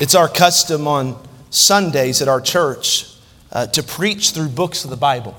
It's 0.00 0.16
our 0.16 0.28
custom 0.28 0.88
on 0.88 1.16
Sundays 1.50 2.20
at 2.20 2.26
our 2.26 2.40
church 2.40 3.14
uh, 3.52 3.68
to 3.68 3.82
preach 3.84 4.30
through 4.30 4.48
books 4.48 4.82
of 4.82 4.90
the 4.90 4.96
Bible. 4.96 5.36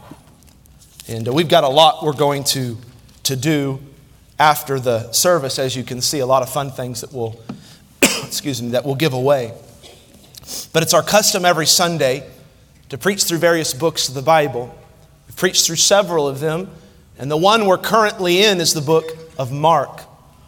And 1.09 1.28
uh, 1.28 1.33
we've 1.33 1.50
got 1.50 1.66
a 1.66 1.67
lot 1.67 2.05
we're 2.05 2.13
going 2.13 2.46
to, 2.46 2.78
to 3.23 3.36
do 3.36 3.81
after 4.39 4.79
the 4.79 5.12
service, 5.12 5.60
as 5.60 5.76
you 5.76 5.83
can 5.83 5.99
see, 5.99 6.20
a 6.20 6.26
lot 6.26 6.41
of 6.41 6.49
fun 6.49 6.71
things 6.71 7.02
that 7.02 7.12
we'll, 7.12 7.38
excuse 8.02 8.62
me, 8.62 8.70
that 8.70 8.86
we'll 8.86 8.96
give 8.96 9.12
away. 9.12 9.52
But 10.72 10.83
it's 10.83 10.94
our 10.94 11.03
custom 11.03 11.44
every 11.44 11.65
Sunday 11.65 12.26
to 12.87 12.97
preach 12.97 13.26
through 13.26 13.40
various 13.40 13.74
books 13.74 14.08
of 14.08 14.15
the 14.15 14.22
Bible. 14.22 14.74
We've 15.28 15.35
preached 15.35 15.65
through 15.65 15.76
several 15.76 16.30
of 16.30 16.40
them, 16.40 16.70
and 17.17 17.30
the 17.30 17.35
one 17.35 17.66
we're 17.66 17.77
currently 17.77 18.41
in 18.41 18.62
is 18.62 18.73
the 18.73 18.80
book 18.80 19.17
of 19.38 19.52
Mark. 19.52 20.03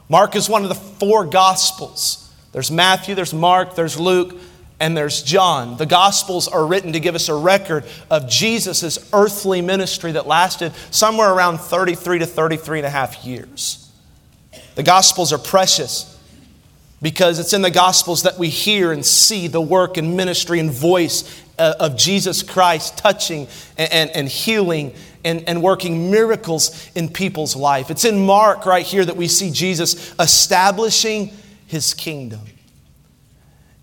Mark 0.08 0.38
is 0.38 0.48
one 0.48 0.64
of 0.64 0.70
the 0.70 0.76
four 0.76 1.26
Gospels. 1.26 2.24
There's 2.58 2.72
Matthew, 2.72 3.14
there's 3.14 3.36
Mark, 3.36 3.76
there's 3.76 4.00
Luke, 4.00 4.36
and 4.80 4.98
there's 4.98 5.22
John. 5.22 5.78
The 5.78 5.86
Gospels 5.86 6.48
are 6.48 6.66
written 6.66 6.94
to 6.94 7.00
give 7.00 7.14
us 7.14 7.30
a 7.30 7.36
record 7.36 7.86
of 8.10 8.28
Jesus' 8.28 8.98
earthly 9.14 9.62
ministry 9.62 10.14
that 10.14 10.26
lasted 10.26 10.74
somewhere 10.90 11.32
around 11.32 11.60
33 11.60 12.18
to 12.18 12.26
33 12.26 12.80
and 12.80 12.88
a 12.88 12.90
half 12.90 13.24
years. 13.24 13.92
The 14.74 14.82
Gospels 14.82 15.32
are 15.32 15.38
precious 15.38 16.20
because 17.00 17.38
it's 17.38 17.54
in 17.54 17.62
the 17.62 17.70
Gospels 17.70 18.24
that 18.24 18.40
we 18.40 18.50
hear 18.50 18.92
and 18.92 19.06
see 19.06 19.48
the 19.48 19.62
work 19.62 19.98
and 19.98 20.18
ministry 20.18 20.60
and 20.60 20.72
voice 20.72 21.40
uh, 21.60 21.76
of 21.80 21.96
Jesus 21.96 22.42
Christ 22.42 22.98
touching 22.98 23.48
and, 23.78 23.94
and, 23.94 24.10
and 24.16 24.28
healing 24.28 24.96
and, 25.24 25.48
and, 25.48 25.62
working 25.62 26.10
miracles 26.10 26.90
in 26.96 27.10
people's 27.10 27.56
life. 27.56 27.92
It's 27.92 28.04
in 28.04 28.26
Mark 28.26 28.66
right 28.66 28.84
here 28.84 29.06
that 29.06 29.16
we 29.16 29.28
see 29.28 29.52
Jesus 29.52 30.16
establishing 30.20 31.38
his 31.68 31.94
kingdom. 31.94 32.42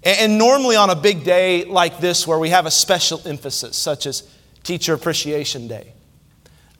And 0.02 0.36
normally 0.36 0.76
on 0.76 0.90
a 0.90 0.96
big 0.96 1.24
day 1.24 1.64
like 1.64 1.98
this, 1.98 2.26
where 2.26 2.38
we 2.38 2.50
have 2.50 2.66
a 2.66 2.70
special 2.70 3.22
emphasis, 3.24 3.76
such 3.76 4.06
as 4.06 4.28
Teacher 4.62 4.92
Appreciation 4.92 5.68
Day, 5.68 5.92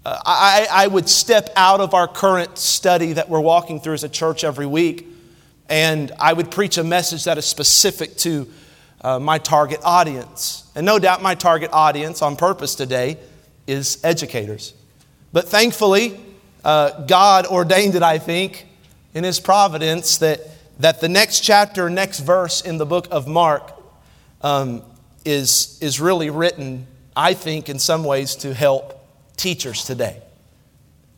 uh, 0.04 0.20
I, 0.26 0.66
I 0.70 0.86
would 0.86 1.08
step 1.08 1.48
out 1.56 1.80
of 1.80 1.94
our 1.94 2.06
current 2.06 2.58
study 2.58 3.14
that 3.14 3.30
we're 3.30 3.40
walking 3.40 3.80
through 3.80 3.94
as 3.94 4.04
a 4.04 4.08
church 4.08 4.44
every 4.44 4.66
week, 4.66 5.06
and 5.70 6.12
I 6.20 6.34
would 6.34 6.50
preach 6.50 6.76
a 6.76 6.84
message 6.84 7.24
that 7.24 7.38
is 7.38 7.46
specific 7.46 8.16
to 8.18 8.46
uh, 9.00 9.18
my 9.18 9.38
target 9.38 9.80
audience. 9.82 10.70
And 10.74 10.84
no 10.84 10.98
doubt 10.98 11.22
my 11.22 11.34
target 11.34 11.70
audience 11.72 12.20
on 12.20 12.36
purpose 12.36 12.74
today 12.74 13.18
is 13.66 13.98
educators. 14.04 14.74
But 15.32 15.48
thankfully, 15.48 16.20
uh, 16.62 17.04
God 17.06 17.46
ordained 17.46 17.94
it, 17.94 18.02
I 18.02 18.18
think, 18.18 18.66
in 19.14 19.24
His 19.24 19.40
providence 19.40 20.18
that 20.18 20.40
that 20.78 21.00
the 21.00 21.08
next 21.08 21.40
chapter, 21.40 21.88
next 21.88 22.20
verse 22.20 22.60
in 22.60 22.78
the 22.78 22.86
book 22.86 23.06
of 23.10 23.28
Mark 23.28 23.72
um, 24.42 24.82
is, 25.24 25.78
is 25.80 26.00
really 26.00 26.30
written, 26.30 26.86
I 27.16 27.34
think, 27.34 27.68
in 27.68 27.78
some 27.78 28.04
ways 28.04 28.36
to 28.36 28.54
help 28.54 29.06
teachers 29.36 29.84
today. 29.84 30.20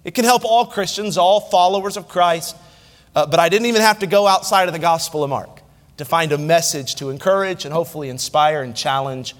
It 0.04 0.14
can 0.14 0.24
help 0.24 0.44
all 0.44 0.66
Christians, 0.66 1.18
all 1.18 1.40
followers 1.40 1.96
of 1.96 2.08
Christ, 2.08 2.56
uh, 3.14 3.26
but 3.26 3.40
I 3.40 3.48
didn't 3.48 3.66
even 3.66 3.80
have 3.80 4.00
to 4.00 4.06
go 4.06 4.26
outside 4.26 4.68
of 4.68 4.74
the 4.74 4.78
Gospel 4.78 5.24
of 5.24 5.30
Mark 5.30 5.62
to 5.96 6.04
find 6.04 6.32
a 6.32 6.38
message 6.38 6.96
to 6.96 7.10
encourage 7.10 7.64
and 7.64 7.72
hopefully 7.72 8.08
inspire 8.08 8.62
and 8.62 8.76
challenge 8.76 9.34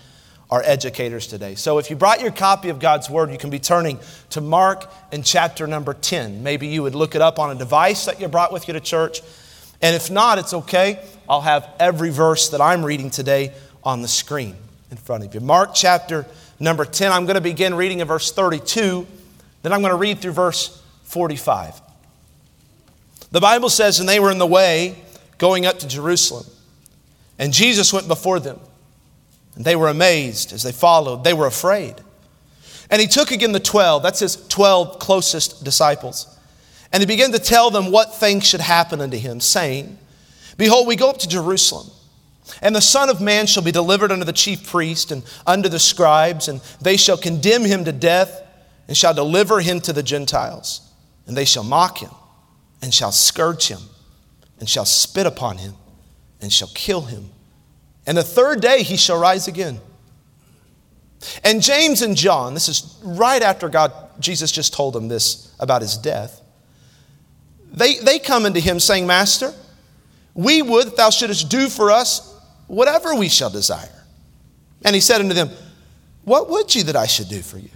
our 0.51 0.63
educators 0.65 1.27
today. 1.27 1.55
So 1.55 1.79
if 1.79 1.91
you 1.91 1.97
brought 1.97 2.21
your 2.21 2.31
copy 2.31 2.69
of 2.69 2.79
God's 2.79 3.11
Word, 3.11 3.31
you 3.31 3.39
can 3.39 3.51
be 3.51 3.59
turning 3.59 3.99
to 4.31 4.41
Mark 4.41 4.91
in 5.13 5.23
chapter 5.23 5.67
number 5.67 5.93
10. 5.93 6.43
Maybe 6.43 6.69
you 6.69 6.83
would 6.83 6.95
look 6.95 7.15
it 7.15 7.21
up 7.21 7.39
on 7.39 7.51
a 7.51 7.55
device 7.55 8.07
that 8.07 8.21
you 8.21 8.29
brought 8.29 8.53
with 8.53 8.69
you 8.69 8.75
to 8.75 8.81
church. 8.81 9.21
And 9.83 9.95
if 9.95 10.11
not, 10.11 10.39
it's 10.39 10.55
okay. 10.55 11.01
I'll 11.29 11.43
have 11.43 11.69
every 11.79 12.11
verse 12.11 12.51
that 12.51 12.61
I'm 12.61 12.85
reading 12.85 13.11
today 13.11 13.53
on 13.85 14.03
the 14.03 14.09
screen 14.09 14.57
in 14.91 14.97
front 14.97 15.25
of 15.25 15.35
you. 15.35 15.41
Mark 15.41 15.71
chapter 15.75 16.27
number 16.59 16.85
10, 16.85 17.13
I'm 17.13 17.25
going 17.25 17.35
to 17.35 17.41
begin 17.41 17.75
reading 17.75 18.01
in 18.01 18.09
verse 18.09 18.33
32, 18.33 19.07
then 19.63 19.73
I'm 19.73 19.81
going 19.81 19.93
to 19.93 19.97
read 19.97 20.21
through 20.21 20.33
verse 20.33 20.83
45. 21.05 21.81
The 23.33 23.41
Bible 23.41 23.69
says, 23.69 24.01
And 24.01 24.09
they 24.09 24.21
were 24.21 24.31
in 24.31 24.39
the 24.39 24.47
way 24.47 24.97
going 25.39 25.67
up 25.67 25.79
to 25.81 25.89
Jerusalem, 25.89 26.47
and 27.39 27.53
Jesus 27.53 27.93
went 27.93 28.09
before 28.09 28.41
them. 28.41 28.59
And 29.57 29.65
they 29.65 29.77
were 29.77 29.89
amazed 29.89 30.53
as 30.53 30.63
they 30.63 30.73
followed, 30.73 31.25
they 31.25 31.33
were 31.33 31.47
afraid. 31.47 31.95
And 32.91 33.01
he 33.01 33.09
took 33.09 33.31
again 33.31 33.53
the 33.53 33.61
12, 33.61 34.03
that's 34.03 34.21
his 34.21 34.47
12 34.49 34.99
closest 34.99 35.65
disciples 35.65 36.36
and 36.93 37.03
he 37.03 37.07
began 37.07 37.33
to 37.33 37.39
tell 37.39 37.71
them 37.71 37.91
what 37.91 38.15
things 38.15 38.47
should 38.47 38.61
happen 38.61 39.01
unto 39.01 39.17
him, 39.17 39.41
saying, 39.41 39.99
Behold, 40.57 40.87
we 40.87 40.97
go 40.97 41.11
up 41.11 41.19
to 41.19 41.29
Jerusalem, 41.29 41.91
and 42.63 42.75
the 42.75 42.81
Son 42.81 43.09
of 43.09 43.21
Man 43.21 43.47
shall 43.47 43.63
be 43.63 43.73
delivered 43.73 44.13
unto 44.13 44.25
the 44.25 44.33
chief 44.33 44.69
priest 44.69 45.11
and 45.11 45.23
unto 45.47 45.69
the 45.69 45.79
scribes, 45.79 46.49
and 46.49 46.61
they 46.81 46.97
shall 46.97 47.17
condemn 47.17 47.65
him 47.65 47.85
to 47.85 47.93
death, 47.93 48.43
and 48.89 48.97
shall 48.97 49.15
deliver 49.15 49.61
him 49.61 49.81
to 49.81 49.93
the 49.93 50.03
Gentiles. 50.03 50.81
And 51.27 51.37
they 51.37 51.45
shall 51.45 51.65
mock 51.65 51.99
him, 51.99 52.13
and 52.81 52.95
shall 52.95 53.13
scourge 53.13 53.67
him, 53.67 53.81
and 54.61 54.69
shall 54.69 54.85
spit 54.85 55.27
upon 55.27 55.59
him, 55.59 55.75
and 56.41 56.53
shall 56.53 56.71
kill 56.73 57.03
him. 57.03 57.31
And 58.07 58.17
the 58.17 58.23
third 58.23 58.61
day 58.61 58.83
he 58.83 58.97
shall 58.97 59.19
rise 59.19 59.49
again. 59.49 59.81
And 61.43 61.61
James 61.63 62.03
and 62.03 62.17
John, 62.17 62.55
this 62.55 62.69
is 62.69 62.97
right 63.03 63.43
after 63.43 63.69
God, 63.69 63.93
Jesus 64.21 64.53
just 64.53 64.73
told 64.73 64.95
them 64.95 65.09
this 65.09 65.53
about 65.59 65.83
his 65.83 65.97
death. 65.97 66.41
They, 67.77 67.99
they 67.99 68.19
come 68.19 68.45
unto 68.45 68.61
him 68.61 68.81
saying, 68.81 69.07
Master, 69.07 69.55
we 70.35 70.63
would 70.63 70.89
that 70.89 70.97
thou 70.97 71.11
shouldest 71.11 71.49
do 71.49 71.69
for 71.69 71.91
us 71.91 72.35
whatever 72.67 73.15
we 73.15 73.29
shall 73.29 73.51
desire. 73.51 73.89
And 74.85 74.95
he 74.95 75.01
said 75.01 75.21
unto 75.21 75.35
them, 75.35 75.51
What 76.25 76.51
would 76.51 76.75
ye 76.75 76.83
that 76.83 76.97
I 76.97 77.07
should 77.07 77.29
do 77.29 77.43
for 77.43 77.59
you? 77.59 77.71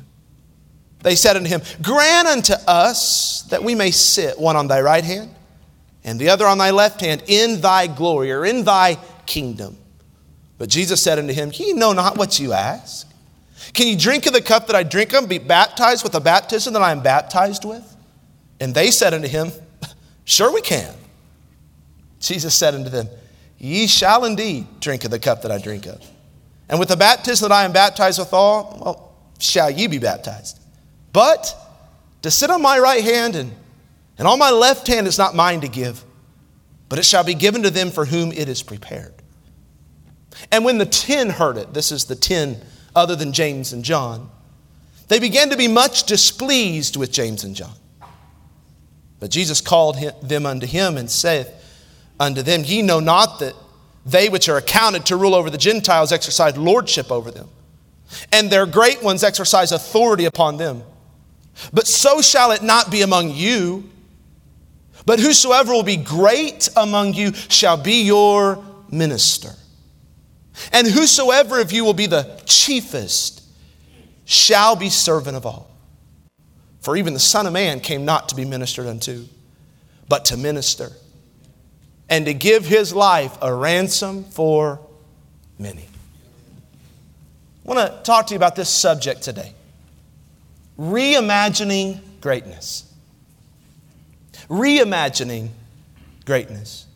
They 1.03 1.17
said 1.17 1.37
unto 1.37 1.49
him, 1.49 1.63
Grant 1.83 2.29
unto 2.29 2.55
us 2.67 3.43
that 3.51 3.63
we 3.63 3.75
may 3.75 3.91
sit, 3.91 4.39
one 4.39 4.57
on 4.57 4.69
thy 4.69 4.81
right 4.81 5.05
hand 5.05 5.35
and 6.05 6.19
the 6.19 6.31
other 6.31 6.47
on 6.47 6.59
thy 6.59 6.71
left 6.71 7.01
hand, 7.01 7.23
in 7.27 7.61
thy 7.61 7.87
glory 7.87 8.33
or 8.33 8.45
in 8.45 8.65
thy 8.65 8.99
kingdom. 9.27 9.77
But 10.59 10.69
Jesus 10.69 11.03
said 11.03 11.19
unto 11.19 11.33
him, 11.33 11.51
Ye 11.55 11.73
know 11.73 11.93
not 11.93 12.17
what 12.17 12.39
you 12.39 12.53
ask. 12.53 13.07
Can 13.73 13.87
you 13.87 13.97
drink 13.97 14.27
of 14.27 14.33
the 14.33 14.43
cup 14.43 14.67
that 14.67 14.77
I 14.77 14.83
drink 14.83 15.13
of, 15.13 15.29
be 15.29 15.39
baptized 15.39 16.03
with 16.03 16.13
the 16.13 16.21
baptism 16.21 16.73
that 16.73 16.83
I 16.83 16.93
am 16.93 17.03
baptized 17.03 17.65
with? 17.65 17.85
And 18.59 18.75
they 18.75 18.91
said 18.91 19.15
unto 19.15 19.29
him, 19.29 19.53
Sure, 20.31 20.53
we 20.53 20.61
can. 20.61 20.95
Jesus 22.21 22.55
said 22.55 22.77
unto 22.77 22.89
them, 22.89 23.09
Ye 23.59 23.89
shall 23.89 24.25
indeed 24.25 24.65
drink 24.79 25.05
of 25.05 25.11
the 25.11 25.19
cup 25.19 25.43
that 25.43 25.51
I 25.51 25.59
drink 25.59 25.87
of. 25.87 26.01
And 26.69 26.79
with 26.79 26.89
the 26.89 26.97
baptism 26.97 27.49
that 27.49 27.55
I 27.55 27.65
am 27.65 27.73
baptized 27.73 28.21
withal, 28.21 28.81
well, 28.81 29.13
shall 29.41 29.69
ye 29.69 29.89
be 29.89 29.99
baptized. 29.99 30.61
But 31.13 31.53
to 32.23 32.31
sit 32.31 32.49
on 32.49 32.63
my 32.63 32.79
right 32.79 33.03
hand 33.03 33.35
and, 33.35 33.53
and 34.19 34.29
on 34.29 34.39
my 34.39 34.53
left 34.53 34.87
hand 34.87 35.09
is 35.09 35.19
not 35.19 35.35
mine 35.35 35.63
to 35.63 35.69
give, 35.69 36.05
but 36.89 37.01
it 37.01 37.05
shall 37.05 37.25
be 37.25 37.35
given 37.35 37.65
to 37.65 37.71
them 37.71 37.91
for 37.91 38.05
whom 38.05 38.31
it 38.31 38.49
is 38.49 38.63
prepared. 38.63 39.15
And 40.53 40.65
when 40.65 40.79
the 40.79 40.87
ten 40.87 41.31
heard 41.31 41.57
it, 41.57 41.75
this 41.75 41.91
is 41.91 42.05
the 42.05 42.15
ten 42.15 42.63
other 42.95 43.17
than 43.17 43.33
James 43.33 43.73
and 43.73 43.85
John, 43.85 44.31
they 45.09 45.19
began 45.19 45.51
to 45.51 45.57
be 45.57 45.67
much 45.67 46.05
displeased 46.05 46.97
with 46.97 47.11
James 47.11 47.43
and 47.43 47.57
John. 47.57 47.75
But 49.21 49.31
Jesus 49.31 49.61
called 49.61 49.99
them 50.23 50.47
unto 50.47 50.67
him 50.67 50.97
and 50.97 51.11
saith 51.11 51.49
unto 52.19 52.43
them, 52.43 52.63
Ye 52.65 52.83
know 52.83 53.01
not 53.01 53.39
that 53.41 53.55
they 54.07 54.29
which 54.29 54.49
are 54.49 54.57
accounted 54.57 55.07
to 55.07 55.17
rule 55.17 55.35
over 55.35 55.51
the 55.51 55.59
Gentiles 55.59 56.11
exercise 56.11 56.57
lordship 56.57 57.13
over 57.13 57.31
them, 57.31 57.49
and 58.33 58.51
their 58.51 58.67
great 58.67 59.03
ones 59.03 59.23
exercise 59.23 59.73
authority 59.73 60.25
upon 60.25 60.57
them. 60.57 60.83
But 61.73 61.87
so 61.87 62.23
shall 62.23 62.53
it 62.53 62.63
not 62.63 62.91
be 62.91 63.03
among 63.03 63.35
you. 63.35 63.91
But 65.07 65.19
whosoever 65.19 65.73
will 65.73 65.83
be 65.83 65.97
great 65.97 66.69
among 66.77 67.15
you 67.15 67.33
shall 67.33 67.77
be 67.77 68.03
your 68.03 68.65
minister. 68.91 69.51
And 70.73 70.87
whosoever 70.87 71.61
of 71.61 71.73
you 71.73 71.85
will 71.85 71.95
be 71.95 72.07
the 72.07 72.41
chiefest 72.45 73.43
shall 74.25 74.77
be 74.77 74.89
servant 74.91 75.37
of 75.37 75.47
all. 75.47 75.70
For 76.81 76.97
even 76.97 77.13
the 77.13 77.21
Son 77.21 77.47
of 77.47 77.53
Man 77.53 77.81
came 77.81 78.05
not 78.05 78.31
to 78.31 78.35
be 78.35 78.45
ministered 78.45 78.87
unto, 78.87 79.27
but 80.09 80.27
to 80.27 80.37
minister, 80.37 80.91
and 82.09 82.27
to 82.27 82.35
give 82.35 82.65
his 82.65 82.95
life 82.95 83.37
a 83.41 83.55
ransom 83.55 84.25
for 84.25 84.81
many. 85.59 85.83
I 87.65 87.69
want 87.69 87.79
to 87.79 88.03
talk 88.03 88.27
to 88.29 88.35
you 88.35 88.37
about 88.37 88.57
this 88.57 88.71
subject 88.71 89.23
today 89.23 89.55
reimagining 90.79 92.01
greatness. 92.23 92.91
Reimagining 94.49 95.51
greatness. 96.25 96.87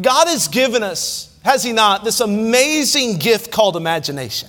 God 0.00 0.28
has 0.28 0.48
given 0.48 0.82
us, 0.82 1.36
has 1.44 1.62
He 1.62 1.72
not, 1.72 2.04
this 2.04 2.20
amazing 2.20 3.18
gift 3.18 3.50
called 3.50 3.76
imagination, 3.76 4.48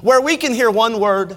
where 0.00 0.20
we 0.20 0.36
can 0.36 0.54
hear 0.54 0.70
one 0.70 1.00
word 1.00 1.36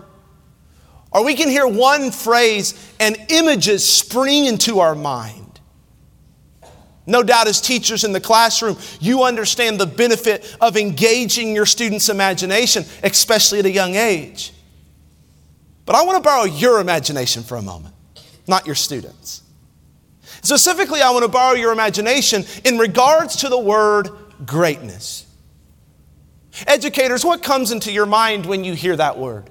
or 1.12 1.26
we 1.26 1.36
can 1.36 1.50
hear 1.50 1.68
one 1.68 2.12
phrase 2.12 2.74
and 3.00 3.18
images 3.30 3.88
spring 3.88 4.46
into 4.46 4.80
our 4.80 4.96
mind. 4.96 5.60
No 7.06 7.24
doubt, 7.24 7.48
as 7.48 7.60
teachers 7.60 8.04
in 8.04 8.12
the 8.12 8.22
classroom, 8.22 8.78
you 9.00 9.24
understand 9.24 9.80
the 9.80 9.88
benefit 9.88 10.56
of 10.62 10.78
engaging 10.78 11.56
your 11.56 11.66
students' 11.66 12.08
imagination, 12.08 12.86
especially 13.04 13.58
at 13.58 13.66
a 13.66 13.72
young 13.72 13.96
age. 13.96 14.54
But 15.86 15.96
I 15.96 16.04
want 16.04 16.18
to 16.18 16.24
borrow 16.24 16.44
your 16.44 16.80
imagination 16.80 17.42
for 17.42 17.58
a 17.58 17.64
moment, 17.64 17.96
not 18.48 18.68
your 18.68 18.76
students. 18.76 19.42
Specifically, 20.44 21.02
I 21.02 21.10
want 21.10 21.24
to 21.24 21.30
borrow 21.30 21.56
your 21.56 21.72
imagination 21.72 22.46
in 22.64 22.78
regards 22.78 23.38
to 23.38 23.50
the 23.50 23.58
word 23.58 24.10
greatness. 24.46 25.26
Educators, 26.68 27.26
what 27.26 27.42
comes 27.42 27.72
into 27.72 27.92
your 27.92 28.06
mind 28.06 28.46
when 28.46 28.64
you 28.64 28.74
hear 28.74 28.96
that 28.96 29.18
word? 29.18 29.50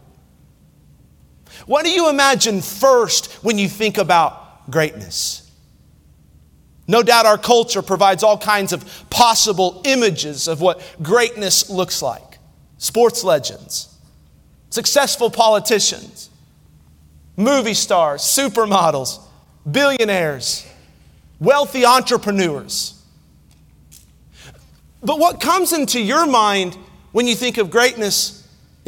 What 1.66 1.84
do 1.84 1.90
you 1.90 2.08
imagine 2.08 2.60
first 2.60 3.32
when 3.44 3.58
you 3.58 3.68
think 3.68 3.98
about 3.98 4.70
greatness? 4.70 5.50
No 6.86 7.02
doubt 7.02 7.26
our 7.26 7.36
culture 7.36 7.82
provides 7.82 8.22
all 8.22 8.38
kinds 8.38 8.72
of 8.72 9.04
possible 9.10 9.82
images 9.84 10.48
of 10.48 10.60
what 10.60 10.82
greatness 11.02 11.68
looks 11.68 12.00
like 12.02 12.38
sports 12.78 13.24
legends, 13.24 13.94
successful 14.70 15.30
politicians, 15.30 16.30
movie 17.36 17.74
stars, 17.74 18.22
supermodels, 18.22 19.20
billionaires, 19.70 20.66
wealthy 21.40 21.84
entrepreneurs. 21.84 22.94
But 25.02 25.18
what 25.18 25.40
comes 25.40 25.72
into 25.72 26.00
your 26.00 26.26
mind 26.26 26.76
when 27.12 27.26
you 27.26 27.34
think 27.34 27.58
of 27.58 27.70
greatness 27.70 28.37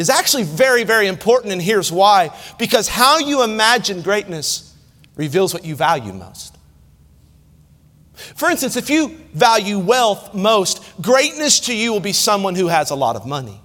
is 0.00 0.08
actually 0.08 0.44
very, 0.44 0.82
very 0.82 1.08
important, 1.08 1.52
and 1.52 1.60
here's 1.60 1.92
why. 1.92 2.34
Because 2.58 2.88
how 2.88 3.18
you 3.18 3.42
imagine 3.42 4.00
greatness 4.00 4.74
reveals 5.14 5.52
what 5.52 5.62
you 5.62 5.76
value 5.76 6.14
most. 6.14 6.56
For 8.14 8.48
instance, 8.48 8.76
if 8.76 8.88
you 8.88 9.08
value 9.34 9.78
wealth 9.78 10.32
most, 10.32 10.82
greatness 11.02 11.60
to 11.60 11.76
you 11.76 11.92
will 11.92 12.00
be 12.00 12.14
someone 12.14 12.54
who 12.54 12.68
has 12.68 12.88
a 12.88 12.94
lot 12.94 13.14
of 13.14 13.26
money. 13.26 13.60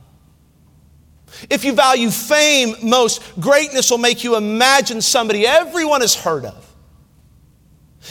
If 1.49 1.63
you 1.63 1.71
value 1.71 2.09
fame 2.09 2.75
most, 2.83 3.21
greatness 3.39 3.89
will 3.89 3.97
make 3.97 4.25
you 4.25 4.35
imagine 4.35 5.01
somebody 5.01 5.47
everyone 5.47 6.01
has 6.01 6.15
heard 6.15 6.43
of. 6.43 6.69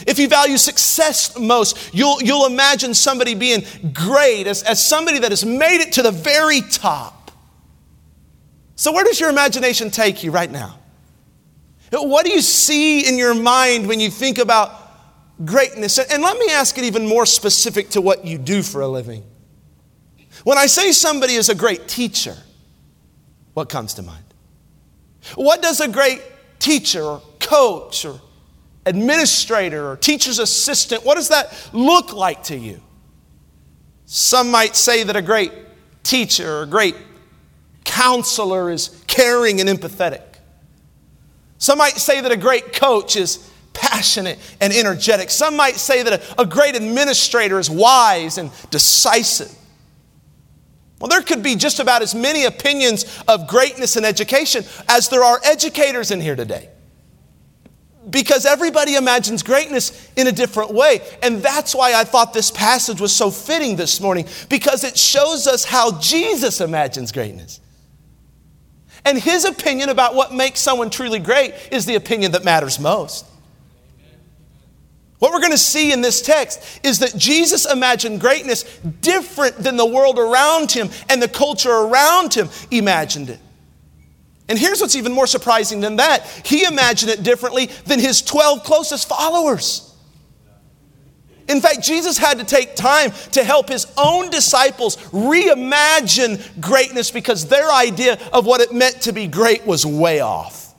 If 0.07 0.17
you 0.17 0.27
value 0.27 0.57
success 0.57 1.37
most, 1.37 1.93
you'll, 1.93 2.23
you'll 2.23 2.47
imagine 2.47 2.95
somebody 2.95 3.35
being 3.35 3.63
great 3.93 4.47
as, 4.47 4.63
as 4.63 4.83
somebody 4.83 5.19
that 5.19 5.31
has 5.31 5.45
made 5.45 5.81
it 5.81 5.93
to 5.93 6.01
the 6.01 6.11
very 6.11 6.61
top. 6.61 7.14
So, 8.75 8.91
where 8.91 9.03
does 9.03 9.19
your 9.19 9.29
imagination 9.29 9.89
take 9.89 10.23
you 10.23 10.31
right 10.31 10.51
now? 10.51 10.79
What 11.91 12.25
do 12.25 12.31
you 12.31 12.41
see 12.41 13.07
in 13.07 13.17
your 13.17 13.33
mind 13.33 13.87
when 13.87 13.99
you 13.99 14.09
think 14.09 14.37
about 14.37 14.85
greatness. 15.43 15.97
And 15.97 16.23
let 16.23 16.37
me 16.37 16.49
ask 16.51 16.77
it 16.77 16.85
even 16.85 17.07
more 17.07 17.25
specific 17.25 17.89
to 17.91 18.01
what 18.01 18.25
you 18.25 18.37
do 18.37 18.61
for 18.61 18.81
a 18.81 18.87
living. 18.87 19.23
When 20.43 20.57
I 20.57 20.67
say 20.67 20.91
somebody 20.91 21.33
is 21.33 21.49
a 21.49 21.55
great 21.55 21.87
teacher, 21.87 22.35
what 23.53 23.69
comes 23.69 23.95
to 23.95 24.03
mind? 24.03 24.23
What 25.35 25.61
does 25.61 25.81
a 25.81 25.87
great 25.87 26.21
teacher 26.59 27.01
or 27.01 27.21
coach 27.39 28.05
or 28.05 28.21
administrator 28.85 29.89
or 29.89 29.97
teacher's 29.97 30.37
assistant, 30.37 31.03
what 31.03 31.15
does 31.15 31.29
that 31.29 31.69
look 31.73 32.13
like 32.13 32.43
to 32.43 32.55
you? 32.55 32.79
Some 34.05 34.51
might 34.51 34.75
say 34.75 35.03
that 35.03 35.15
a 35.15 35.21
great 35.21 35.51
teacher 36.03 36.59
or 36.59 36.63
a 36.63 36.67
great 36.67 36.95
counselor 37.85 38.69
is 38.69 39.01
caring 39.07 39.61
and 39.61 39.69
empathetic. 39.69 40.23
Some 41.57 41.77
might 41.77 41.93
say 41.93 42.19
that 42.19 42.31
a 42.31 42.37
great 42.37 42.73
coach 42.73 43.15
is 43.15 43.49
passionate 43.71 44.37
and 44.59 44.73
energetic. 44.73 45.29
Some 45.29 45.55
might 45.55 45.75
say 45.75 46.03
that 46.03 46.13
a, 46.13 46.41
a 46.41 46.45
great 46.45 46.75
administrator 46.75 47.59
is 47.59 47.69
wise 47.69 48.37
and 48.37 48.51
decisive. 48.71 49.53
Well, 50.99 51.09
there 51.09 51.21
could 51.21 51.43
be 51.43 51.55
just 51.55 51.79
about 51.79 52.01
as 52.01 52.15
many 52.15 52.45
opinions 52.45 53.05
of 53.27 53.47
greatness 53.47 53.97
in 53.97 54.05
education 54.05 54.63
as 54.87 55.09
there 55.09 55.23
are 55.23 55.39
educators 55.43 56.11
in 56.11 56.21
here 56.21 56.35
today. 56.35 56.69
Because 58.09 58.45
everybody 58.45 58.95
imagines 58.95 59.43
greatness 59.43 60.09
in 60.15 60.27
a 60.27 60.31
different 60.31 60.73
way. 60.73 61.01
And 61.21 61.41
that's 61.41 61.75
why 61.75 61.95
I 61.95 62.03
thought 62.03 62.33
this 62.33 62.51
passage 62.51 63.01
was 63.01 63.13
so 63.13 63.31
fitting 63.31 63.75
this 63.75 63.99
morning, 63.99 64.25
because 64.47 64.83
it 64.83 64.97
shows 64.97 65.47
us 65.47 65.65
how 65.65 65.99
Jesus 65.99 66.61
imagines 66.61 67.11
greatness. 67.11 67.59
And 69.05 69.19
his 69.19 69.45
opinion 69.45 69.89
about 69.89 70.15
what 70.15 70.33
makes 70.33 70.59
someone 70.59 70.89
truly 70.89 71.19
great 71.19 71.53
is 71.71 71.85
the 71.85 71.95
opinion 71.95 72.31
that 72.31 72.43
matters 72.43 72.79
most. 72.79 73.25
What 75.19 75.31
we're 75.31 75.39
going 75.39 75.51
to 75.51 75.57
see 75.57 75.93
in 75.93 76.01
this 76.01 76.21
text 76.21 76.81
is 76.83 76.99
that 76.99 77.15
Jesus 77.15 77.71
imagined 77.71 78.19
greatness 78.19 78.63
different 79.01 79.57
than 79.57 79.77
the 79.77 79.85
world 79.85 80.19
around 80.19 80.71
him 80.71 80.89
and 81.07 81.21
the 81.21 81.27
culture 81.27 81.71
around 81.71 82.33
him 82.33 82.49
imagined 82.69 83.29
it. 83.29 83.39
And 84.47 84.59
here's 84.59 84.81
what's 84.81 84.95
even 84.95 85.13
more 85.13 85.25
surprising 85.25 85.79
than 85.79 85.95
that 85.95 86.25
he 86.43 86.65
imagined 86.65 87.11
it 87.11 87.23
differently 87.23 87.67
than 87.85 87.99
his 87.99 88.21
12 88.21 88.63
closest 88.63 89.07
followers. 89.07 89.94
In 91.47 91.61
fact, 91.61 91.83
Jesus 91.83 92.17
had 92.17 92.39
to 92.39 92.43
take 92.43 92.75
time 92.75 93.11
to 93.33 93.43
help 93.43 93.69
his 93.69 93.85
own 93.97 94.29
disciples 94.29 94.97
reimagine 95.11 96.59
greatness 96.59 97.11
because 97.11 97.45
their 97.47 97.71
idea 97.71 98.17
of 98.33 98.45
what 98.45 98.61
it 98.61 98.73
meant 98.73 99.01
to 99.03 99.13
be 99.13 99.27
great 99.27 99.65
was 99.65 99.85
way 99.85 100.21
off. 100.21 100.73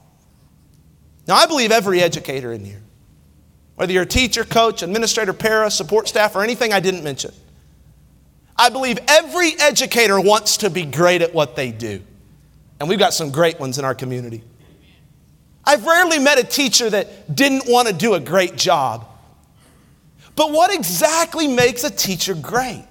Now, 1.28 1.36
I 1.36 1.46
believe 1.46 1.70
every 1.70 2.00
educator 2.00 2.52
in 2.52 2.64
here 2.64 2.82
whether 3.76 3.92
you're 3.92 4.02
a 4.02 4.06
teacher, 4.06 4.42
coach, 4.44 4.82
administrator, 4.82 5.32
para, 5.32 5.70
support 5.70 6.08
staff, 6.08 6.34
or 6.34 6.42
anything 6.42 6.72
I 6.72 6.80
didn't 6.80 7.04
mention. 7.04 7.32
I 8.56 8.70
believe 8.70 8.98
every 9.06 9.52
educator 9.60 10.18
wants 10.18 10.58
to 10.58 10.70
be 10.70 10.84
great 10.84 11.20
at 11.20 11.34
what 11.34 11.56
they 11.56 11.70
do. 11.70 12.02
And 12.80 12.88
we've 12.88 12.98
got 12.98 13.12
some 13.12 13.30
great 13.30 13.60
ones 13.60 13.78
in 13.78 13.84
our 13.84 13.94
community. 13.94 14.42
I've 15.62 15.84
rarely 15.84 16.18
met 16.18 16.38
a 16.38 16.44
teacher 16.44 16.88
that 16.88 17.34
didn't 17.34 17.64
want 17.68 17.88
to 17.88 17.94
do 17.94 18.14
a 18.14 18.20
great 18.20 18.56
job. 18.56 19.06
But 20.36 20.52
what 20.52 20.72
exactly 20.72 21.48
makes 21.48 21.82
a 21.82 21.90
teacher 21.90 22.34
great? 22.34 22.86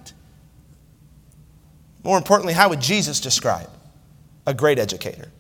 More 2.03 2.17
importantly, 2.17 2.53
how 2.53 2.69
would 2.69 2.81
Jesus 2.81 3.19
describe 3.19 3.69
a 4.45 4.53
great 4.53 4.79
educator? 4.79 5.31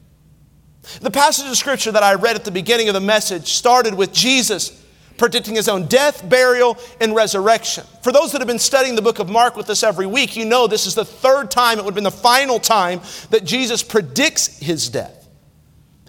The 1.01 1.11
passage 1.11 1.47
of 1.47 1.57
scripture 1.57 1.91
that 1.91 2.03
I 2.03 2.13
read 2.13 2.35
at 2.35 2.45
the 2.45 2.51
beginning 2.51 2.87
of 2.87 2.93
the 2.93 3.01
message 3.01 3.47
started 3.47 3.95
with 3.95 4.13
Jesus 4.13 4.83
predicting 5.17 5.55
his 5.55 5.67
own 5.67 5.85
death, 5.85 6.27
burial, 6.27 6.77
and 6.99 7.15
resurrection. 7.15 7.85
For 8.03 8.11
those 8.11 8.31
that 8.31 8.41
have 8.41 8.47
been 8.47 8.59
studying 8.59 8.95
the 8.95 9.01
book 9.01 9.19
of 9.19 9.29
Mark 9.29 9.55
with 9.55 9.69
us 9.69 9.81
every 9.81 10.05
week, 10.05 10.35
you 10.35 10.45
know 10.45 10.67
this 10.67 10.85
is 10.85 10.95
the 10.95 11.05
third 11.05 11.49
time, 11.49 11.79
it 11.79 11.85
would 11.85 11.91
have 11.91 11.95
been 11.95 12.03
the 12.03 12.11
final 12.11 12.59
time 12.59 13.01
that 13.29 13.45
Jesus 13.45 13.81
predicts 13.81 14.59
his 14.59 14.89
death. 14.89 15.24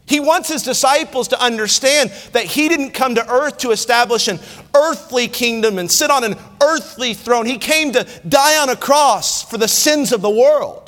He 0.07 0.21
wants 0.21 0.49
his 0.49 0.63
disciples 0.63 1.29
to 1.29 1.43
understand 1.43 2.13
that 2.33 2.45
he 2.45 2.69
didn't 2.69 2.93
come 2.93 3.17
to 3.17 3.29
earth 3.29 3.59
to 3.59 3.73
establish 3.73 4.29
an 4.29 4.39
earthly 4.75 5.27
kingdom 5.27 5.79
and 5.79 5.91
sit 5.91 6.11
on 6.11 6.23
an 6.23 6.37
earthly 6.63 7.13
throne. 7.13 7.45
He 7.45 7.59
came 7.59 7.93
to 7.93 8.07
die 8.29 8.63
on 8.63 8.69
a 8.69 8.77
cross 8.77 9.43
for 9.43 9.59
the 9.59 9.67
sins 9.67 10.13
of 10.13 10.23
the 10.23 10.31
world. 10.31 10.87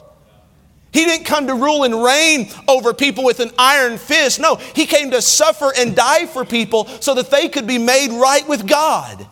He 0.93 1.05
didn't 1.05 1.27
come 1.27 1.49
to 1.49 1.55
rule 1.55 1.85
and 1.85 2.03
reign 2.03 2.49
over 2.67 2.95
people 2.95 3.25
with 3.25 3.41
an 3.41 3.51
iron 3.59 3.99
fist. 3.99 4.41
No, 4.41 4.55
he 4.55 4.87
came 4.87 5.11
to 5.11 5.21
suffer 5.21 5.73
and 5.77 5.95
die 5.95 6.27
for 6.27 6.45
people 6.45 6.87
so 7.01 7.15
that 7.15 7.31
they 7.31 7.49
could 7.49 7.67
be 7.67 7.79
made 7.79 8.11
right 8.11 8.49
with 8.49 8.67
God. 8.67 9.27